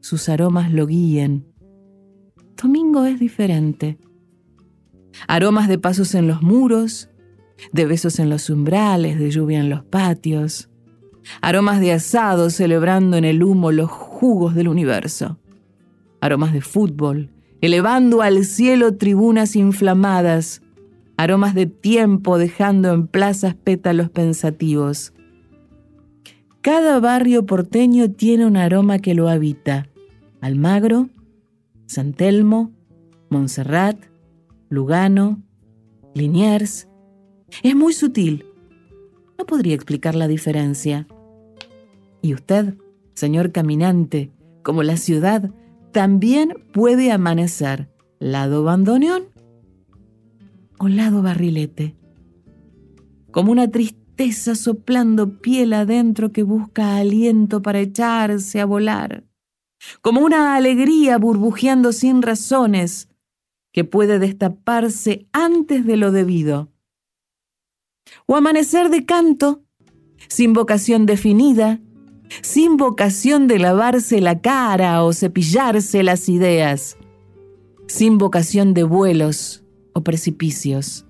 sus 0.00 0.28
aromas 0.28 0.72
lo 0.72 0.86
guíen. 0.86 1.46
Domingo 2.60 3.04
es 3.04 3.20
diferente. 3.20 3.98
Aromas 5.28 5.68
de 5.68 5.78
pasos 5.78 6.14
en 6.14 6.26
los 6.26 6.42
muros, 6.42 7.08
de 7.72 7.86
besos 7.86 8.18
en 8.18 8.30
los 8.30 8.50
umbrales, 8.50 9.18
de 9.18 9.30
lluvia 9.30 9.60
en 9.60 9.70
los 9.70 9.82
patios. 9.82 10.68
Aromas 11.40 11.80
de 11.80 11.92
asado 11.92 12.50
celebrando 12.50 13.16
en 13.16 13.24
el 13.24 13.42
humo 13.42 13.72
los 13.72 13.90
jugos 13.90 14.54
del 14.54 14.68
universo. 14.68 15.38
Aromas 16.20 16.52
de 16.52 16.60
fútbol, 16.60 17.30
elevando 17.60 18.22
al 18.22 18.44
cielo 18.44 18.96
tribunas 18.96 19.56
inflamadas. 19.56 20.62
Aromas 21.16 21.54
de 21.54 21.66
tiempo 21.66 22.38
dejando 22.38 22.92
en 22.92 23.06
plazas 23.06 23.54
pétalos 23.54 24.10
pensativos. 24.10 25.12
Cada 26.60 27.00
barrio 27.00 27.46
porteño 27.46 28.10
tiene 28.10 28.44
un 28.44 28.56
aroma 28.56 28.98
que 28.98 29.14
lo 29.14 29.28
habita. 29.28 29.86
Almagro, 30.40 31.08
San 31.86 32.12
Telmo, 32.12 32.72
Montserrat, 33.30 33.96
Lugano, 34.68 35.42
Liniers. 36.14 36.88
Es 37.62 37.76
muy 37.76 37.92
sutil. 37.92 38.46
No 39.38 39.46
podría 39.46 39.74
explicar 39.74 40.14
la 40.14 40.28
diferencia. 40.28 41.06
Y 42.22 42.34
usted, 42.34 42.74
señor 43.14 43.52
caminante, 43.52 44.30
como 44.62 44.82
la 44.82 44.96
ciudad, 44.96 45.50
también 45.92 46.54
puede 46.72 47.12
amanecer 47.12 47.88
lado 48.18 48.64
bandoneón 48.64 49.24
o 50.78 50.88
lado 50.88 51.22
barrilete. 51.22 51.94
Como 53.30 53.52
una 53.52 53.70
tristeza 53.70 54.54
soplando 54.54 55.40
piel 55.40 55.72
adentro 55.72 56.32
que 56.32 56.42
busca 56.42 56.96
aliento 56.96 57.62
para 57.62 57.80
echarse 57.80 58.60
a 58.60 58.64
volar 58.64 59.24
como 60.00 60.20
una 60.20 60.56
alegría 60.56 61.18
burbujeando 61.18 61.92
sin 61.92 62.22
razones 62.22 63.08
que 63.76 63.84
puede 63.84 64.18
destaparse 64.18 65.28
antes 65.32 65.84
de 65.84 65.98
lo 65.98 66.10
debido. 66.10 66.72
O 68.24 68.34
amanecer 68.34 68.88
de 68.88 69.04
canto, 69.04 69.64
sin 70.28 70.54
vocación 70.54 71.04
definida, 71.04 71.82
sin 72.40 72.78
vocación 72.78 73.48
de 73.48 73.58
lavarse 73.58 74.22
la 74.22 74.40
cara 74.40 75.04
o 75.04 75.12
cepillarse 75.12 76.02
las 76.02 76.30
ideas, 76.30 76.96
sin 77.86 78.16
vocación 78.16 78.72
de 78.72 78.84
vuelos 78.84 79.62
o 79.92 80.02
precipicios. 80.02 81.04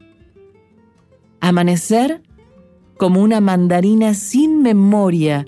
Amanecer 1.39 2.25
como 2.99 3.23
una 3.23 3.41
mandarina 3.41 4.13
sin 4.13 4.61
memoria 4.63 5.47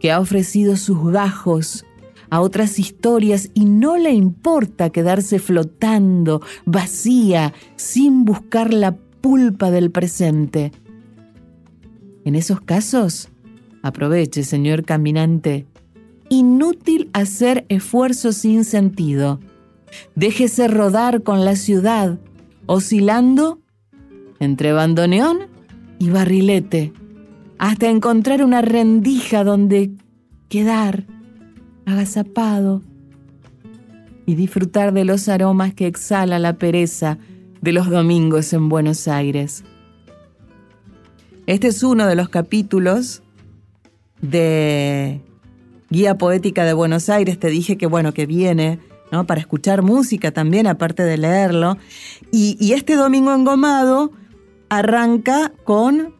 que 0.00 0.10
ha 0.10 0.18
ofrecido 0.18 0.78
sus 0.78 1.12
gajos 1.12 1.84
a 2.30 2.40
otras 2.40 2.78
historias 2.78 3.50
y 3.54 3.64
no 3.64 3.96
le 3.96 4.12
importa 4.12 4.90
quedarse 4.90 5.38
flotando, 5.38 6.42
vacía, 6.64 7.54
sin 7.76 8.24
buscar 8.24 8.72
la 8.72 8.96
pulpa 8.96 9.70
del 9.70 9.90
presente. 9.90 10.72
En 12.24 12.34
esos 12.34 12.60
casos, 12.60 13.28
aproveche, 13.82 14.42
señor 14.44 14.84
caminante, 14.84 15.66
inútil 16.28 17.08
hacer 17.12 17.64
esfuerzo 17.68 18.32
sin 18.32 18.64
sentido. 18.64 19.40
Déjese 20.14 20.68
rodar 20.68 21.22
con 21.22 21.44
la 21.44 21.56
ciudad, 21.56 22.18
oscilando 22.66 23.60
entre 24.40 24.72
bandoneón 24.72 25.38
y 25.98 26.10
barrilete, 26.10 26.92
hasta 27.58 27.88
encontrar 27.88 28.44
una 28.44 28.62
rendija 28.62 29.42
donde 29.42 29.90
quedar 30.48 31.06
agazapado 31.88 32.82
y 34.26 34.34
disfrutar 34.34 34.92
de 34.92 35.04
los 35.04 35.28
aromas 35.28 35.72
que 35.72 35.86
exhala 35.86 36.38
la 36.38 36.58
pereza 36.58 37.18
de 37.62 37.72
los 37.72 37.88
domingos 37.88 38.52
en 38.52 38.68
Buenos 38.68 39.08
Aires. 39.08 39.64
Este 41.46 41.68
es 41.68 41.82
uno 41.82 42.06
de 42.06 42.14
los 42.14 42.28
capítulos 42.28 43.22
de 44.20 45.22
Guía 45.88 46.18
Poética 46.18 46.64
de 46.64 46.74
Buenos 46.74 47.08
Aires. 47.08 47.38
Te 47.38 47.48
dije 47.48 47.78
que 47.78 47.86
bueno, 47.86 48.12
que 48.12 48.26
viene, 48.26 48.80
¿no? 49.10 49.26
Para 49.26 49.40
escuchar 49.40 49.80
música 49.80 50.30
también, 50.30 50.66
aparte 50.66 51.04
de 51.04 51.16
leerlo. 51.16 51.78
Y, 52.30 52.58
y 52.60 52.74
este 52.74 52.96
domingo 52.96 53.32
engomado 53.32 54.12
arranca 54.68 55.52
con 55.64 56.17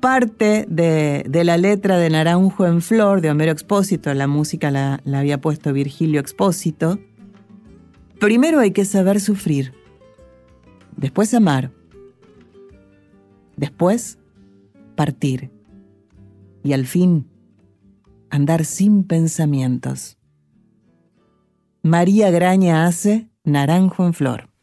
parte 0.00 0.66
de, 0.68 1.24
la 1.44 1.56
letra 1.56 1.98
de 1.98 2.10
Naranjo 2.10 2.66
en 2.66 2.82
Flor 2.82 3.20
de 3.20 3.30
Homero 3.30 3.52
Expósito, 3.52 4.12
la 4.14 4.26
música 4.26 4.70
la, 4.70 5.00
la 5.04 5.20
había 5.20 5.40
puesto 5.40 5.72
Virgilio 5.72 6.20
Expósito. 6.20 6.98
Primero 8.18 8.60
hay 8.60 8.70
que 8.70 8.84
saber 8.84 9.20
sufrir, 9.20 9.74
después 10.96 11.34
amar, 11.34 11.70
después 13.56 14.18
partir 14.94 15.50
y 16.62 16.72
al 16.72 16.86
fin 16.86 17.28
andar 18.30 18.64
sin 18.64 19.04
pensamientos. 19.04 20.18
María 21.82 22.30
Graña 22.30 22.86
hace 22.86 23.30
Naranjo 23.44 24.04
en 24.04 24.14
Flor. 24.14 24.55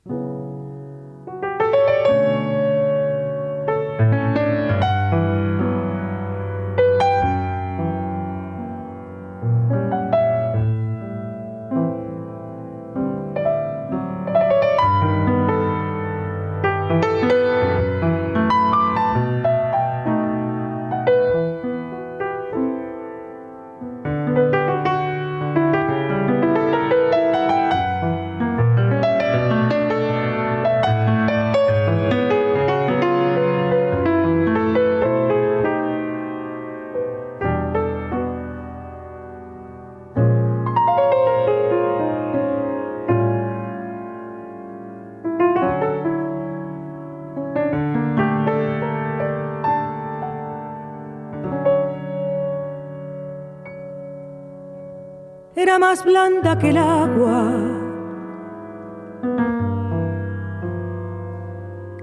Más 55.80 56.04
blanda 56.04 56.58
que 56.58 56.70
el 56.70 56.78
agua, 56.78 57.54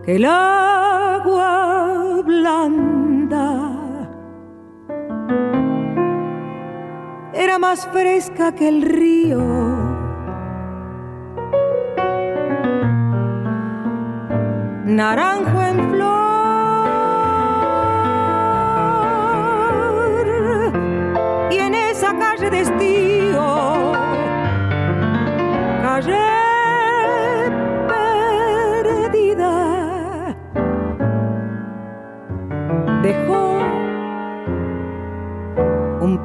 que 0.05 0.17
el 0.17 0.25
agua 0.25 2.23
blanda. 2.25 3.81
era 7.33 7.59
más 7.59 7.87
fresca 7.87 8.53
que 8.55 8.69
el 8.69 8.83
río. 8.83 9.41
Naranjo 14.85 15.63
en 15.63 15.91
flor 15.91 16.20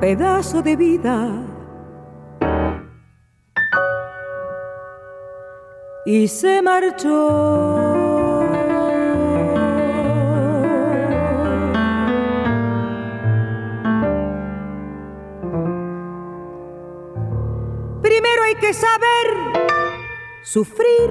pedazo 0.06 0.62
de 0.62 0.76
vida. 0.76 1.18
Y 6.06 6.28
se 6.28 6.62
marchó. 6.62 8.44
Primero 18.04 18.44
hay 18.44 18.56
que 18.62 18.74
saber 18.76 19.28
sufrir, 20.44 21.10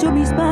hecho 0.00 0.12
mis 0.12 0.32
manos? 0.32 0.49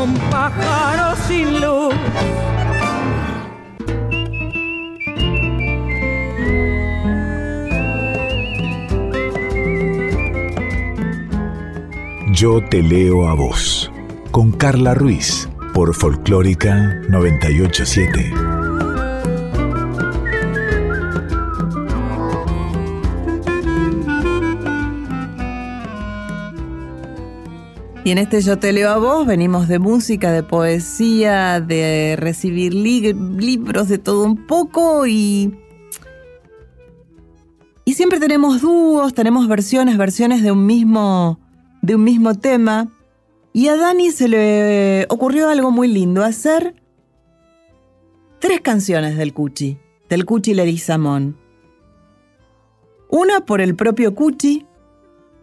Como 0.00 0.14
un 0.14 0.30
pájaro 0.30 1.14
sin 1.28 1.60
luz. 1.60 1.94
Yo 12.32 12.62
te 12.70 12.82
leo 12.82 13.28
a 13.28 13.34
vos. 13.34 13.90
Con 14.30 14.52
Carla 14.52 14.94
Ruiz. 14.94 15.48
Por 15.74 15.94
Folclórica 15.94 17.00
987. 17.08 18.69
Y 28.02 28.12
en 28.12 28.18
este 28.18 28.40
Yo 28.40 28.58
te 28.58 28.72
leo 28.72 28.88
a 28.90 28.96
vos 28.96 29.26
venimos 29.26 29.68
de 29.68 29.78
música, 29.78 30.32
de 30.32 30.42
poesía, 30.42 31.60
de 31.60 32.16
recibir 32.18 32.72
li- 32.72 33.12
libros, 33.12 33.88
de 33.88 33.98
todo 33.98 34.24
un 34.24 34.46
poco 34.46 35.06
y... 35.06 35.54
Y 37.84 37.94
siempre 37.94 38.20
tenemos 38.20 38.60
dúos, 38.62 39.14
tenemos 39.14 39.48
versiones, 39.48 39.98
versiones 39.98 40.42
de 40.42 40.52
un 40.52 40.64
mismo, 40.64 41.40
de 41.82 41.96
un 41.96 42.04
mismo 42.04 42.34
tema. 42.36 42.88
Y 43.52 43.68
a 43.68 43.76
Dani 43.76 44.10
se 44.10 44.28
le 44.28 45.06
ocurrió 45.10 45.48
algo 45.48 45.70
muy 45.70 45.88
lindo, 45.88 46.22
hacer 46.22 46.74
tres 48.38 48.60
canciones 48.60 49.16
del 49.16 49.34
Cuchi, 49.34 49.76
del 50.08 50.24
Cuchi 50.24 50.54
Lerizamón. 50.54 51.36
Una 53.10 53.40
por 53.40 53.60
el 53.60 53.74
propio 53.74 54.14
Cuchi, 54.14 54.66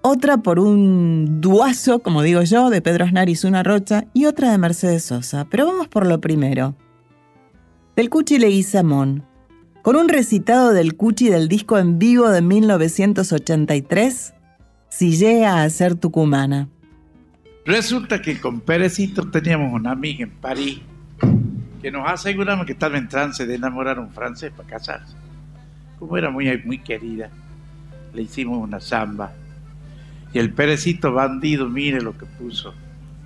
otra 0.08 0.38
por 0.38 0.60
un 0.60 1.42
duazo, 1.42 2.00
como 2.00 2.22
digo 2.22 2.42
yo, 2.44 2.70
de 2.70 2.82
Pedro 2.82 3.06
Aznar 3.06 3.30
y 3.30 3.36
Zuna 3.36 3.64
Rocha, 3.64 4.06
y 4.14 4.26
otra 4.26 4.52
de 4.52 4.58
Mercedes 4.58 5.04
Sosa. 5.04 5.46
Pero 5.50 5.66
vamos 5.66 5.88
por 5.88 6.08
lo 6.08 6.22
primero. 6.22 6.76
Del 7.96 8.10
Cuchi 8.10 8.40
Leguizamón, 8.40 9.24
con 9.82 9.96
un 9.96 10.10
recitado 10.10 10.74
del 10.74 10.96
Cuchi 10.96 11.30
del 11.30 11.48
disco 11.48 11.78
en 11.78 12.00
vivo 12.00 12.30
de 12.30 12.42
1983, 12.42 14.34
Si 14.90 15.26
a 15.46 15.70
ser 15.70 15.96
tucumana. 15.96 16.70
Resulta 17.66 18.22
que 18.22 18.40
con 18.40 18.62
Perecito 18.62 19.30
teníamos 19.30 19.74
una 19.74 19.92
amiga 19.92 20.24
en 20.24 20.32
París 20.32 20.80
que 21.82 21.92
nos 21.92 22.10
aseguramos 22.10 22.66
que 22.66 22.74
estaba 22.74 22.98
en 22.98 23.08
trance 23.08 23.46
de 23.46 23.56
enamorar 23.56 23.98
a 23.98 24.02
un 24.02 24.12
francés 24.12 24.52
para 24.56 24.70
casarse. 24.70 25.16
Como 26.00 26.18
era 26.18 26.30
muy, 26.30 26.62
muy 26.64 26.80
querida, 26.80 27.30
le 28.14 28.22
hicimos 28.22 28.58
una 28.58 28.80
samba. 28.80 29.34
Y 30.34 30.40
el 30.40 30.54
Perecito 30.54 31.14
bandido, 31.14 31.70
mire 31.70 32.02
lo 32.02 32.18
que 32.18 32.26
puso 32.26 32.74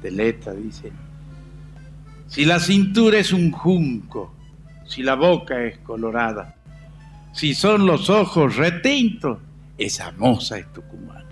de 0.02 0.12
letra, 0.12 0.54
dice, 0.54 0.92
si 2.28 2.46
la 2.46 2.60
cintura 2.60 3.18
es 3.18 3.34
un 3.34 3.52
junco, 3.52 4.34
si 4.86 5.04
la 5.04 5.16
boca 5.16 5.64
es 5.64 5.80
colorada, 5.80 6.56
si 7.34 7.54
son 7.54 7.86
los 7.86 8.10
ojos 8.10 8.56
retintos, 8.56 9.40
esa 9.78 10.12
moza 10.14 10.58
es 10.58 10.72
tucumana. 10.74 11.26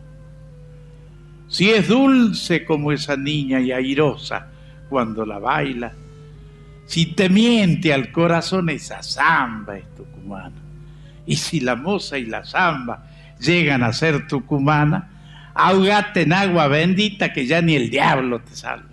Si 1.48 1.70
es 1.70 1.88
dulce 1.88 2.64
como 2.64 2.92
esa 2.92 3.18
niña 3.18 3.60
y 3.60 3.72
airosa 3.72 4.48
cuando 4.90 5.26
la 5.26 5.40
baila, 5.40 5.94
si 6.86 7.08
te 7.08 7.30
miente 7.30 7.94
al 7.94 8.12
corazón 8.12 8.70
esa 8.70 9.04
zamba 9.04 9.78
es 9.78 9.96
tucumana. 9.96 10.56
Y 11.26 11.36
si 11.36 11.60
la 11.60 11.76
moza 11.76 12.18
y 12.18 12.26
la 12.26 12.44
zamba 12.44 13.08
llegan 13.40 13.84
a 13.84 13.94
ser 13.94 14.28
tucumana, 14.28 15.10
ahogate 15.68 16.22
en 16.22 16.34
agua 16.34 16.68
bendita 16.68 17.34
que 17.34 17.46
ya 17.46 17.62
ni 17.62 17.76
el 17.76 17.90
diablo 17.90 18.42
te 18.42 18.56
salva. 18.56 18.89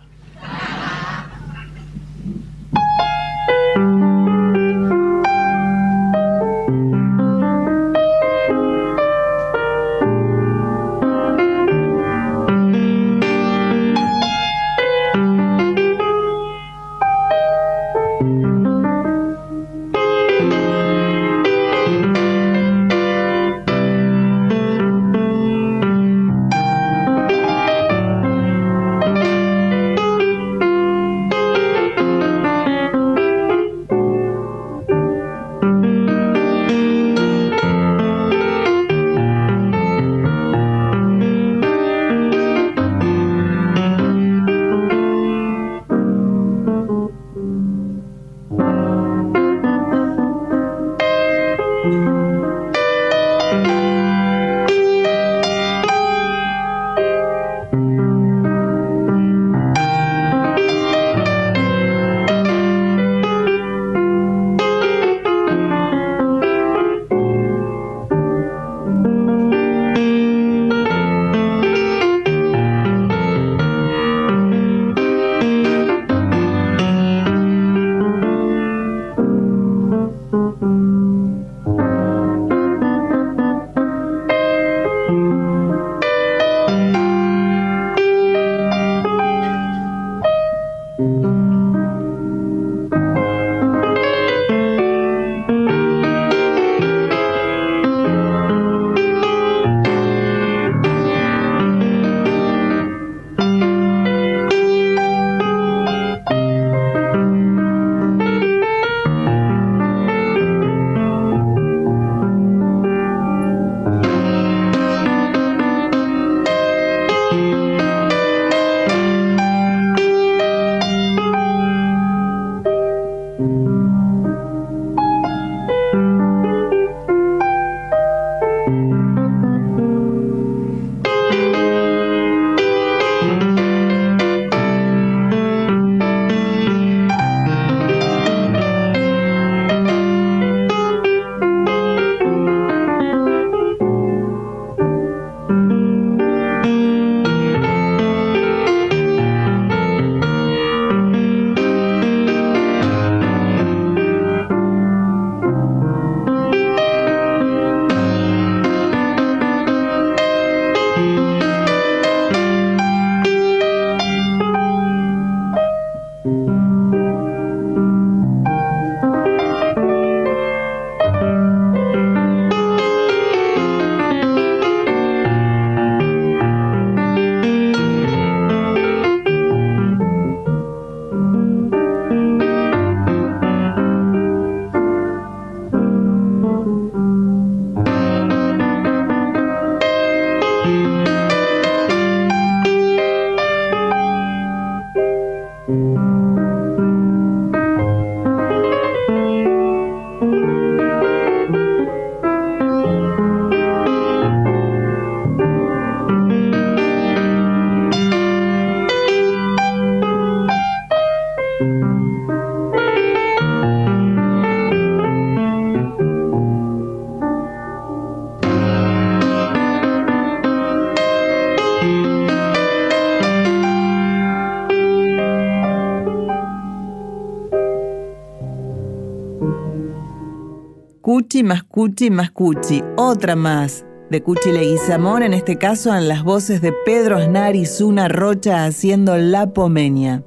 Cuchi 231.37 231.44
más 231.44 231.64
Cuchi 231.64 232.10
más 232.10 232.30
Cuchi, 232.30 232.82
otra 232.96 233.37
más 233.37 233.84
de 234.10 234.22
Cuchi 234.22 234.52
Leguizamón, 234.52 235.22
en 235.22 235.34
este 235.34 235.58
caso 235.58 235.94
en 235.94 236.08
las 236.08 236.24
voces 236.24 236.62
de 236.62 236.72
Pedro 236.87 237.18
Aznar 237.18 237.56
y 237.56 237.66
Zuna 237.66 238.08
Rocha 238.08 238.64
haciendo 238.64 239.18
La 239.18 239.52
Pomeña. 239.52 240.22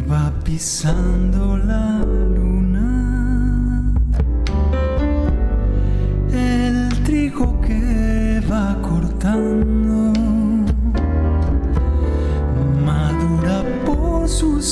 Iba 0.00 0.32
pisando 0.42 1.58
la 1.58 2.02
luna, 2.36 2.88
el 6.32 6.88
trigo 7.04 7.60
que 7.60 8.40
va 8.50 8.80
cortando, 8.80 10.14
madura 12.82 13.62
por 13.84 14.26
su 14.26 14.62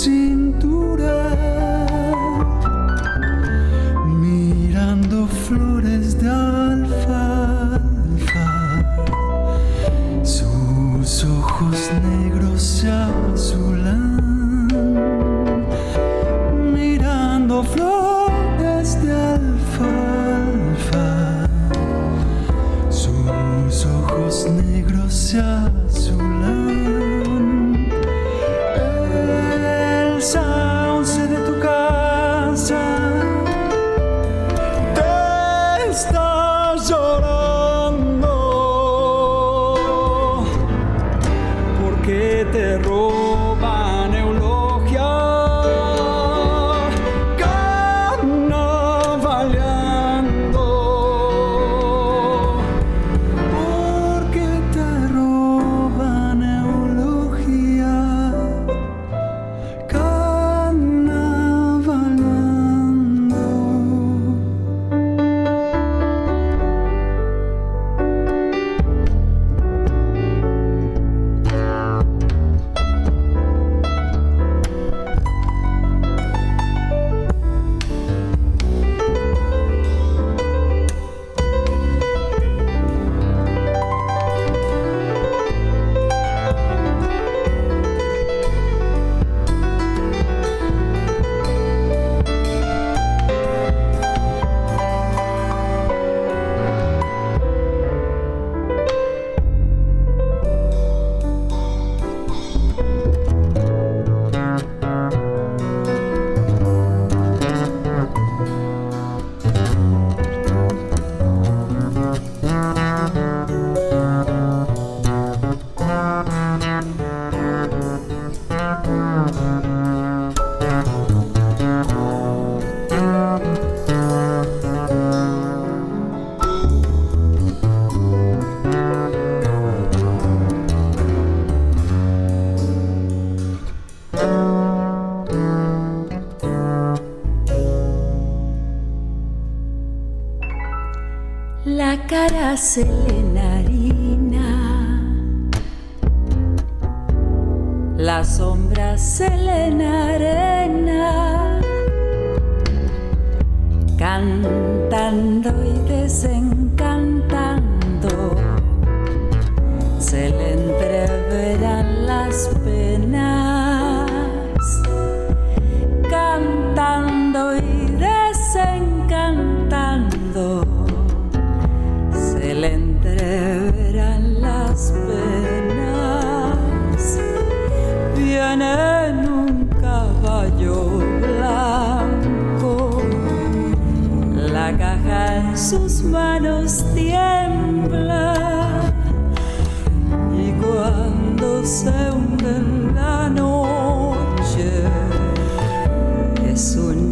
acelera. 142.59 143.08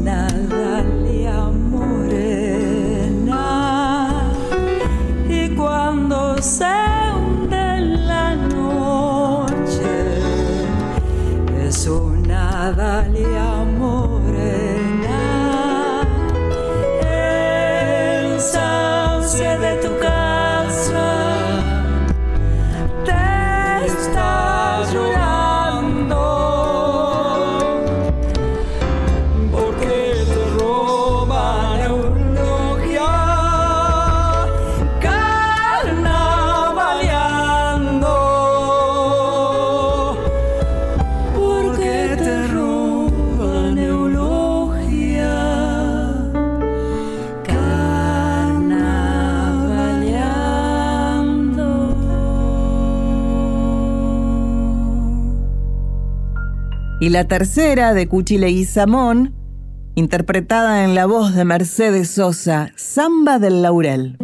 final. 0.07 0.56
la 57.17 57.25
tercera 57.25 57.95
de 57.95 58.09
Cuchile 58.09 58.51
y 58.51 58.67
Samón, 58.67 59.35
interpretada 59.95 60.85
en 60.85 60.95
la 60.95 61.07
voz 61.07 61.35
de 61.35 61.47
Mercedes 61.47 62.11
Sosa, 62.11 62.73
Samba 62.77 63.39
del 63.39 63.63
Laurel. 63.63 64.19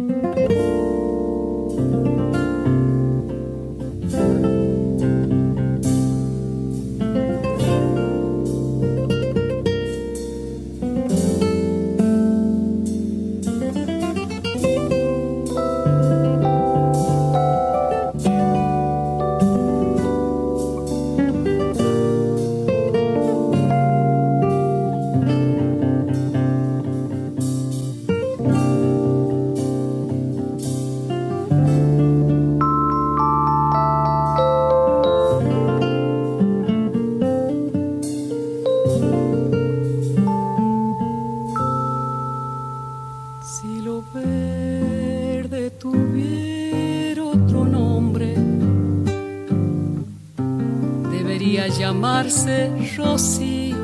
Podría 51.63 51.67
llamarse 51.67 52.71
Rocío 52.97 53.77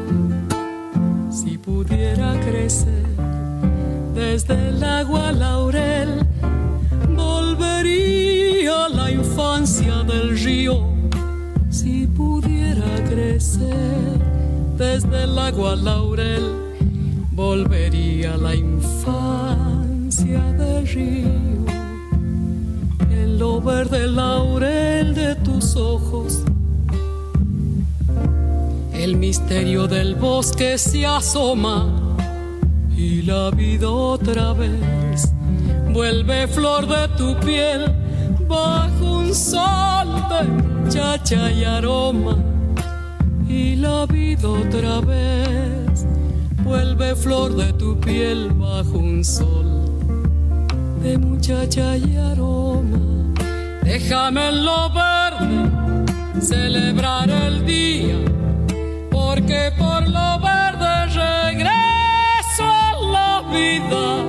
si 1.31 1.57
pudiera 1.57 2.39
crecer 2.41 3.05
desde 4.13 4.69
el 4.69 4.83
agua 4.83 5.31
laurel. 5.31 6.25
Volvería 7.15 8.85
a 8.85 8.89
la 8.89 9.11
infancia 9.11 10.03
del 10.03 10.37
río 10.37 10.83
si 11.69 12.07
pudiera 12.07 13.03
crecer 13.09 14.19
desde 14.77 15.23
el 15.23 15.37
agua 15.37 15.75
laurel. 15.75 16.43
Volvería 17.31 18.33
a 18.33 18.37
la 18.37 18.55
infancia 18.55 20.43
del 20.53 20.87
río 20.87 21.29
en 23.09 23.39
lo 23.39 23.61
verde 23.61 24.07
laurel 24.07 25.15
de 25.15 25.35
tus 25.35 25.75
ojos 25.77 26.43
el 28.99 29.15
misterio 29.15 29.87
del 29.87 30.15
bosque 30.15 30.77
se 30.77 31.05
asoma 31.05 31.87
y 32.97 33.21
la 33.21 33.49
vida 33.49 33.89
otra 33.89 34.51
vez 34.51 35.31
vuelve 35.93 36.47
flor 36.47 36.85
de 36.85 37.07
tu 37.17 37.33
piel 37.39 37.93
bajo 38.45 39.19
un 39.19 39.33
sol 39.33 40.07
de 40.29 40.89
chacha 40.89 41.49
y 41.49 41.63
aroma. 41.63 42.35
Y 43.47 43.77
la 43.77 44.05
vida 44.05 44.49
otra 44.49 44.99
vez 44.99 46.05
vuelve 46.63 47.15
flor 47.15 47.55
de 47.55 47.71
tu 47.73 47.97
piel 48.01 48.51
bajo 48.51 48.97
un 48.97 49.23
sol 49.23 49.65
de 51.01 51.17
muchacha 51.17 51.95
y 51.95 52.17
aroma. 52.17 52.99
Déjame 53.81 54.49
en 54.49 54.65
lo 54.65 54.89
verde 54.89 56.41
celebrar 56.41 57.29
el 57.29 57.65
día 57.65 58.38
porque 59.49 59.71
por 59.79 60.07
lo 60.07 60.39
verde 60.39 61.05
regreso 61.07 62.63
a 62.63 62.93
la 63.01 63.41
vida. 63.51 64.28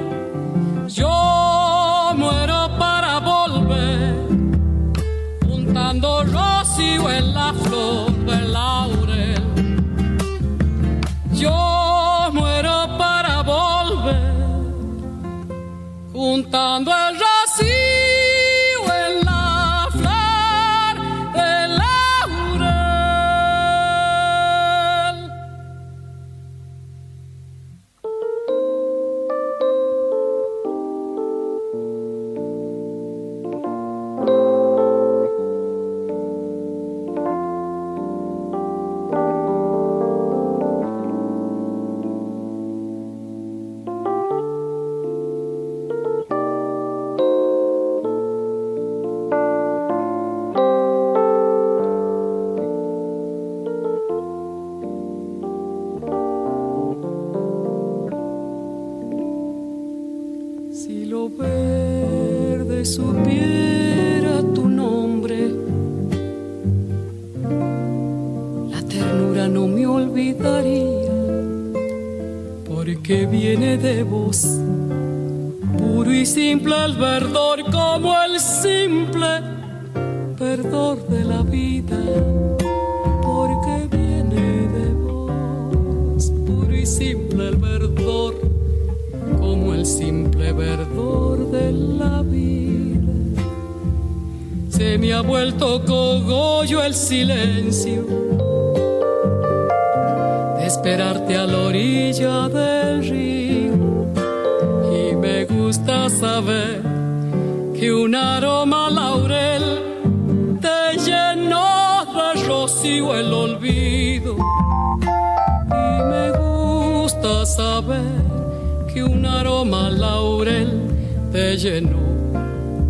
Llenó 121.60 121.98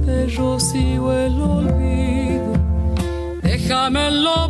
de 0.07 0.29
rocío 0.29 1.13
el 1.13 1.41
olvido. 1.43 2.53
Déjame 3.43 4.07
en 4.07 4.23
lo 4.23 4.50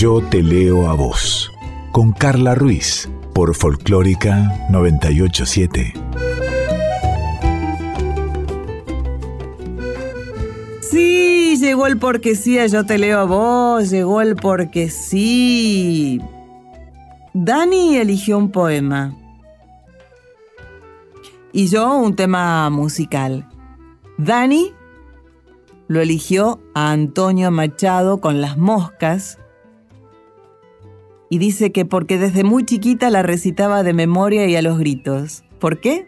Yo 0.00 0.22
te 0.22 0.42
leo 0.42 0.88
a 0.88 0.94
vos. 0.94 1.52
Con 1.92 2.12
Carla 2.12 2.54
Ruiz. 2.54 3.10
Por 3.34 3.54
Folclórica 3.54 4.66
987. 4.70 5.92
Sí, 10.80 11.58
llegó 11.60 11.86
el 11.86 11.98
porque 11.98 12.34
sí, 12.34 12.56
yo 12.70 12.86
te 12.86 12.96
leo 12.96 13.18
a 13.18 13.24
vos, 13.24 13.90
llegó 13.90 14.22
el 14.22 14.36
porque 14.36 14.88
sí. 14.88 16.18
Dani 17.34 17.98
eligió 17.98 18.38
un 18.38 18.50
poema 18.50 19.14
y 21.52 21.66
yo 21.66 21.94
un 21.94 22.16
tema 22.16 22.70
musical. 22.70 23.46
Dani 24.16 24.72
lo 25.88 26.00
eligió 26.00 26.58
a 26.74 26.90
Antonio 26.90 27.50
Machado 27.50 28.22
con 28.22 28.40
Las 28.40 28.56
Moscas 28.56 29.36
y 31.32 31.38
dice 31.38 31.70
que 31.70 31.84
porque 31.84 32.18
desde 32.18 32.42
muy 32.42 32.64
chiquita 32.64 33.08
la 33.08 33.22
recitaba 33.22 33.84
de 33.84 33.92
memoria 33.92 34.46
y 34.46 34.56
a 34.56 34.62
los 34.62 34.78
gritos. 34.78 35.44
¿Por 35.60 35.80
qué? 35.80 36.04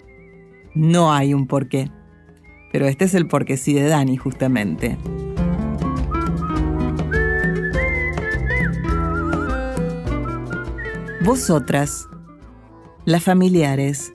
No 0.75 1.13
hay 1.13 1.33
un 1.33 1.47
porqué. 1.47 1.91
Pero 2.73 2.87
este 2.87 3.05
es 3.05 3.15
el 3.15 3.29
porque 3.29 3.57
sí 3.57 3.73
de 3.73 3.87
Dani, 3.87 4.17
justamente. 4.17 4.99
Vosotras, 11.25 12.09
las 13.05 13.23
familiares, 13.23 14.13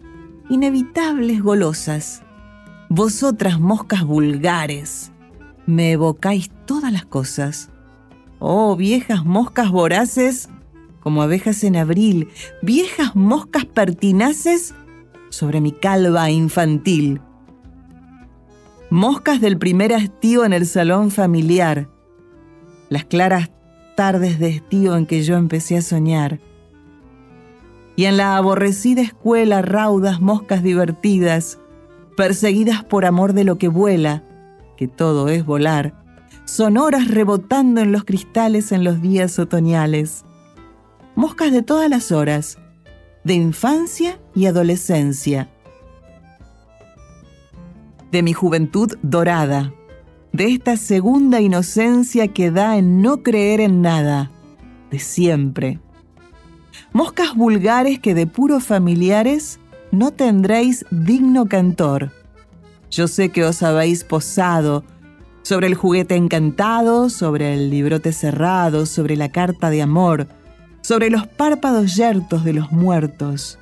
inevitables 0.50 1.42
golosas, 1.42 2.22
vosotras 2.90 3.62
moscas 3.62 4.04
vulgares, 4.04 5.14
me 5.66 5.94
evocáis 5.94 6.50
todas 6.66 6.92
las 6.92 7.06
cosas. 7.06 7.70
Oh, 8.40 8.76
viejas 8.76 9.24
moscas 9.24 9.72
voraces, 9.72 10.50
como 11.08 11.22
abejas 11.22 11.64
en 11.64 11.78
abril, 11.78 12.28
viejas 12.62 13.16
moscas 13.16 13.64
pertinaces 13.64 14.76
sobre 15.30 15.62
mi 15.62 15.72
calva 15.72 16.30
infantil. 16.32 17.22
Moscas 18.90 19.40
del 19.40 19.58
primer 19.58 19.94
estío 19.94 20.44
en 20.44 20.52
el 20.52 20.66
salón 20.66 21.10
familiar, 21.10 21.88
las 22.90 23.06
claras 23.06 23.52
tardes 23.96 24.38
de 24.38 24.50
estío 24.50 24.98
en 24.98 25.06
que 25.06 25.24
yo 25.24 25.38
empecé 25.38 25.78
a 25.78 25.82
soñar. 25.82 26.42
Y 27.96 28.04
en 28.04 28.18
la 28.18 28.36
aborrecida 28.36 29.02
escuela 29.02 29.62
raudas 29.62 30.20
moscas 30.20 30.62
divertidas, 30.62 31.58
perseguidas 32.18 32.84
por 32.84 33.06
amor 33.06 33.32
de 33.32 33.46
lo 33.46 33.58
que 33.58 33.70
vuela, 33.70 34.26
que 34.76 34.90
todo 34.90 35.30
es 35.30 35.46
volar, 35.46 36.04
sonoras 36.44 37.08
rebotando 37.08 37.80
en 37.80 37.94
los 37.94 38.04
cristales 38.04 38.74
en 38.74 38.84
los 38.84 39.02
días 39.02 39.40
otoñales. 39.40 40.26
Moscas 41.18 41.52
de 41.52 41.64
todas 41.64 41.90
las 41.90 42.12
horas, 42.12 42.60
de 43.24 43.34
infancia 43.34 44.20
y 44.36 44.46
adolescencia. 44.46 45.50
De 48.12 48.22
mi 48.22 48.34
juventud 48.34 48.94
dorada, 49.02 49.74
de 50.32 50.52
esta 50.52 50.78
segunda 50.78 51.42
inocencia 51.42 52.28
que 52.28 52.52
da 52.52 52.78
en 52.78 53.02
no 53.02 53.24
creer 53.24 53.62
en 53.62 53.82
nada, 53.82 54.30
de 54.92 55.00
siempre. 55.00 55.80
Moscas 56.94 57.34
vulgares 57.34 58.00
que 58.00 58.14
de 58.14 58.28
puros 58.28 58.64
familiares 58.64 59.60
no 59.92 60.12
tendréis 60.12 60.86
digno 60.92 61.48
cantor. 61.48 62.12
Yo 62.92 63.08
sé 63.08 63.30
que 63.30 63.44
os 63.44 63.64
habéis 63.64 64.04
posado 64.04 64.84
sobre 65.42 65.66
el 65.66 65.74
juguete 65.74 66.16
encantado, 66.16 67.10
sobre 67.10 67.56
el 67.56 67.72
librote 67.72 68.14
cerrado, 68.14 68.86
sobre 68.86 69.16
la 69.16 69.32
carta 69.32 69.72
de 69.72 69.82
amor, 69.82 70.28
sobre 70.88 71.10
los 71.10 71.28
párpados 71.28 71.98
yertos 71.98 72.46
de 72.46 72.54
los 72.54 72.72
muertos. 72.72 73.60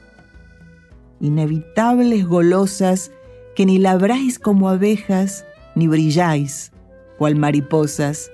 Inevitables 1.20 2.24
golosas 2.24 3.10
que 3.56 3.66
ni 3.66 3.80
labráis 3.80 4.38
como 4.38 4.70
abejas, 4.70 5.44
ni 5.74 5.88
brilláis, 5.88 6.72
cual 7.18 7.36
mariposas. 7.36 8.30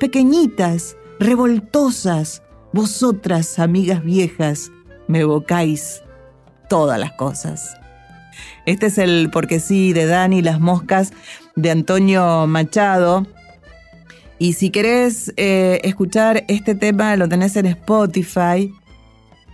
Pequeñitas, 0.00 0.96
revoltosas, 1.20 2.42
vosotras, 2.72 3.60
amigas 3.60 4.02
viejas, 4.02 4.72
me 5.06 5.20
evocáis 5.20 6.02
todas 6.68 6.98
las 6.98 7.12
cosas. 7.12 7.76
Este 8.66 8.86
es 8.86 8.98
el 8.98 9.30
Porque 9.30 9.60
sí 9.60 9.92
de 9.92 10.06
Dani 10.06 10.42
Las 10.42 10.58
Moscas 10.58 11.12
de 11.54 11.70
Antonio 11.70 12.48
Machado. 12.48 13.28
Y 14.38 14.54
si 14.54 14.70
querés 14.70 15.32
eh, 15.36 15.80
escuchar 15.84 16.44
este 16.48 16.74
tema, 16.74 17.16
lo 17.16 17.28
tenés 17.28 17.56
en 17.56 17.66
Spotify. 17.66 18.72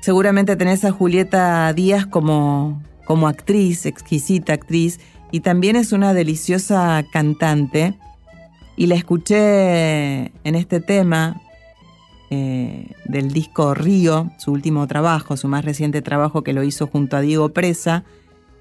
Seguramente 0.00 0.56
tenés 0.56 0.84
a 0.84 0.90
Julieta 0.90 1.72
Díaz 1.74 2.06
como, 2.06 2.82
como 3.04 3.28
actriz, 3.28 3.84
exquisita 3.84 4.54
actriz, 4.54 4.98
y 5.30 5.40
también 5.40 5.76
es 5.76 5.92
una 5.92 6.14
deliciosa 6.14 7.04
cantante. 7.12 7.94
Y 8.76 8.86
la 8.86 8.94
escuché 8.94 10.32
en 10.44 10.54
este 10.54 10.80
tema 10.80 11.42
eh, 12.30 12.92
del 13.04 13.30
disco 13.30 13.74
Río, 13.74 14.30
su 14.38 14.52
último 14.52 14.86
trabajo, 14.86 15.36
su 15.36 15.48
más 15.48 15.64
reciente 15.64 16.00
trabajo 16.00 16.42
que 16.42 16.54
lo 16.54 16.62
hizo 16.62 16.86
junto 16.86 17.18
a 17.18 17.20
Diego 17.20 17.50
Presa. 17.50 18.04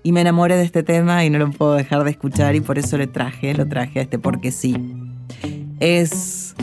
Y 0.04 0.12
me 0.12 0.22
enamoré 0.22 0.58
de 0.58 0.64
este 0.64 0.84
tema 0.84 1.24
y 1.24 1.30
no 1.30 1.40
lo 1.40 1.52
puedo 1.52 1.74
dejar 1.74 2.04
de 2.04 2.12
escuchar 2.12 2.56
y 2.56 2.62
por 2.62 2.78
eso 2.78 2.98
le 2.98 3.08
traje, 3.08 3.54
lo 3.54 3.68
traje 3.68 4.00
a 4.00 4.02
este 4.02 4.20
porque 4.20 4.52
sí. 4.52 4.76
Es 5.80 6.56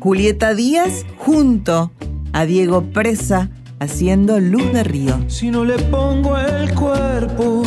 Julieta 0.00 0.54
Díaz 0.54 1.04
junto 1.18 1.92
a 2.32 2.46
Diego 2.46 2.82
Presa 2.82 3.50
haciendo 3.78 4.40
Luz 4.40 4.72
de 4.72 4.82
Río. 4.82 5.18
Si 5.28 5.50
no 5.50 5.64
le 5.64 5.78
pongo 5.78 6.36
el 6.36 6.74
cuerpo, 6.74 7.62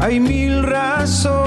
Hay 0.00 0.18
mil 0.18 0.62
razones 0.62 1.39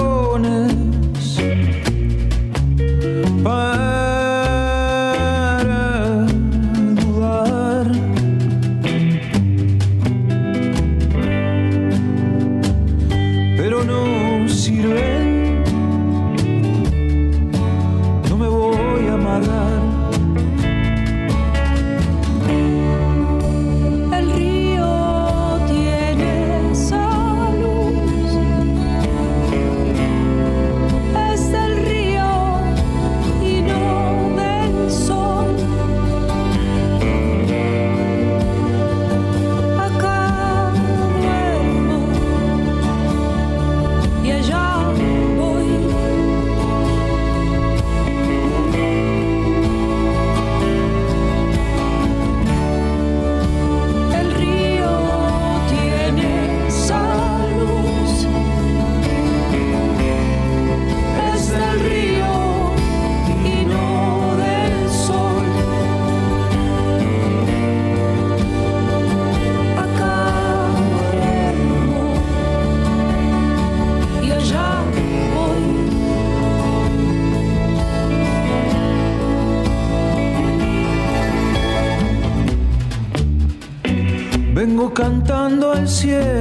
cantando 84.94 85.72
al 85.72 85.88
cielo 85.88 86.33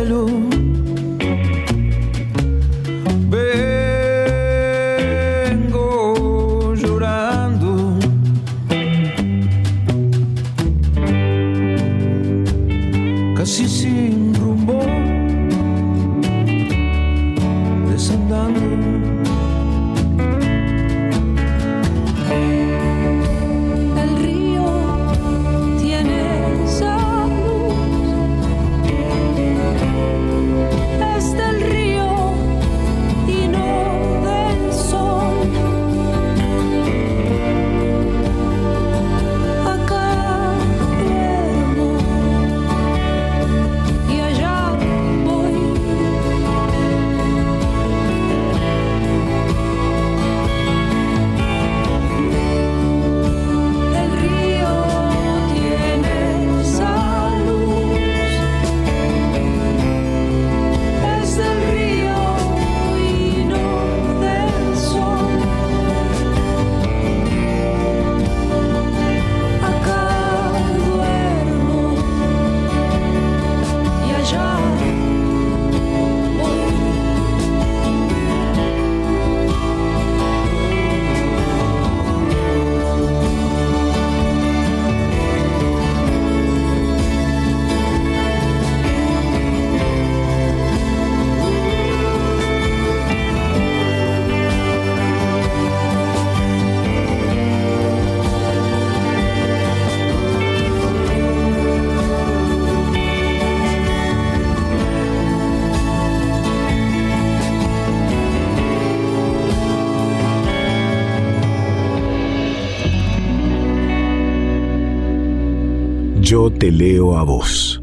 Yo 116.33 116.51
te 116.51 116.73
leo 116.73 117.19
a 117.19 117.25
vos. 117.25 117.83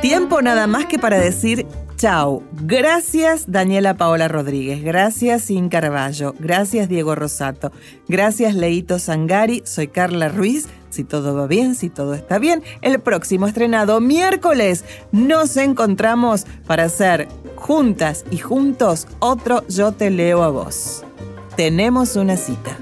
Tiempo 0.00 0.40
nada 0.40 0.66
más 0.66 0.86
que 0.86 0.98
para 0.98 1.20
decir 1.20 1.66
chau. 1.98 2.42
Gracias 2.62 3.44
Daniela 3.52 3.98
Paola 3.98 4.28
Rodríguez, 4.28 4.82
gracias 4.82 5.42
Sin 5.42 5.68
Carballo, 5.68 6.34
gracias 6.38 6.88
Diego 6.88 7.14
Rosato, 7.14 7.72
gracias 8.08 8.54
Leito 8.54 8.98
Sangari, 8.98 9.62
soy 9.66 9.88
Carla 9.88 10.30
Ruiz. 10.30 10.66
Si 10.88 11.04
todo 11.04 11.34
va 11.34 11.46
bien, 11.46 11.74
si 11.74 11.90
todo 11.90 12.14
está 12.14 12.38
bien, 12.38 12.62
el 12.80 13.00
próximo 13.00 13.46
estrenado 13.46 14.00
miércoles 14.00 14.82
nos 15.12 15.58
encontramos 15.58 16.46
para 16.66 16.84
hacer 16.84 17.28
juntas 17.54 18.24
y 18.30 18.38
juntos 18.38 19.06
otro 19.18 19.62
Yo 19.68 19.92
te 19.92 20.08
leo 20.08 20.42
a 20.42 20.48
vos. 20.48 21.04
Tenemos 21.54 22.16
una 22.16 22.38
cita. 22.38 22.78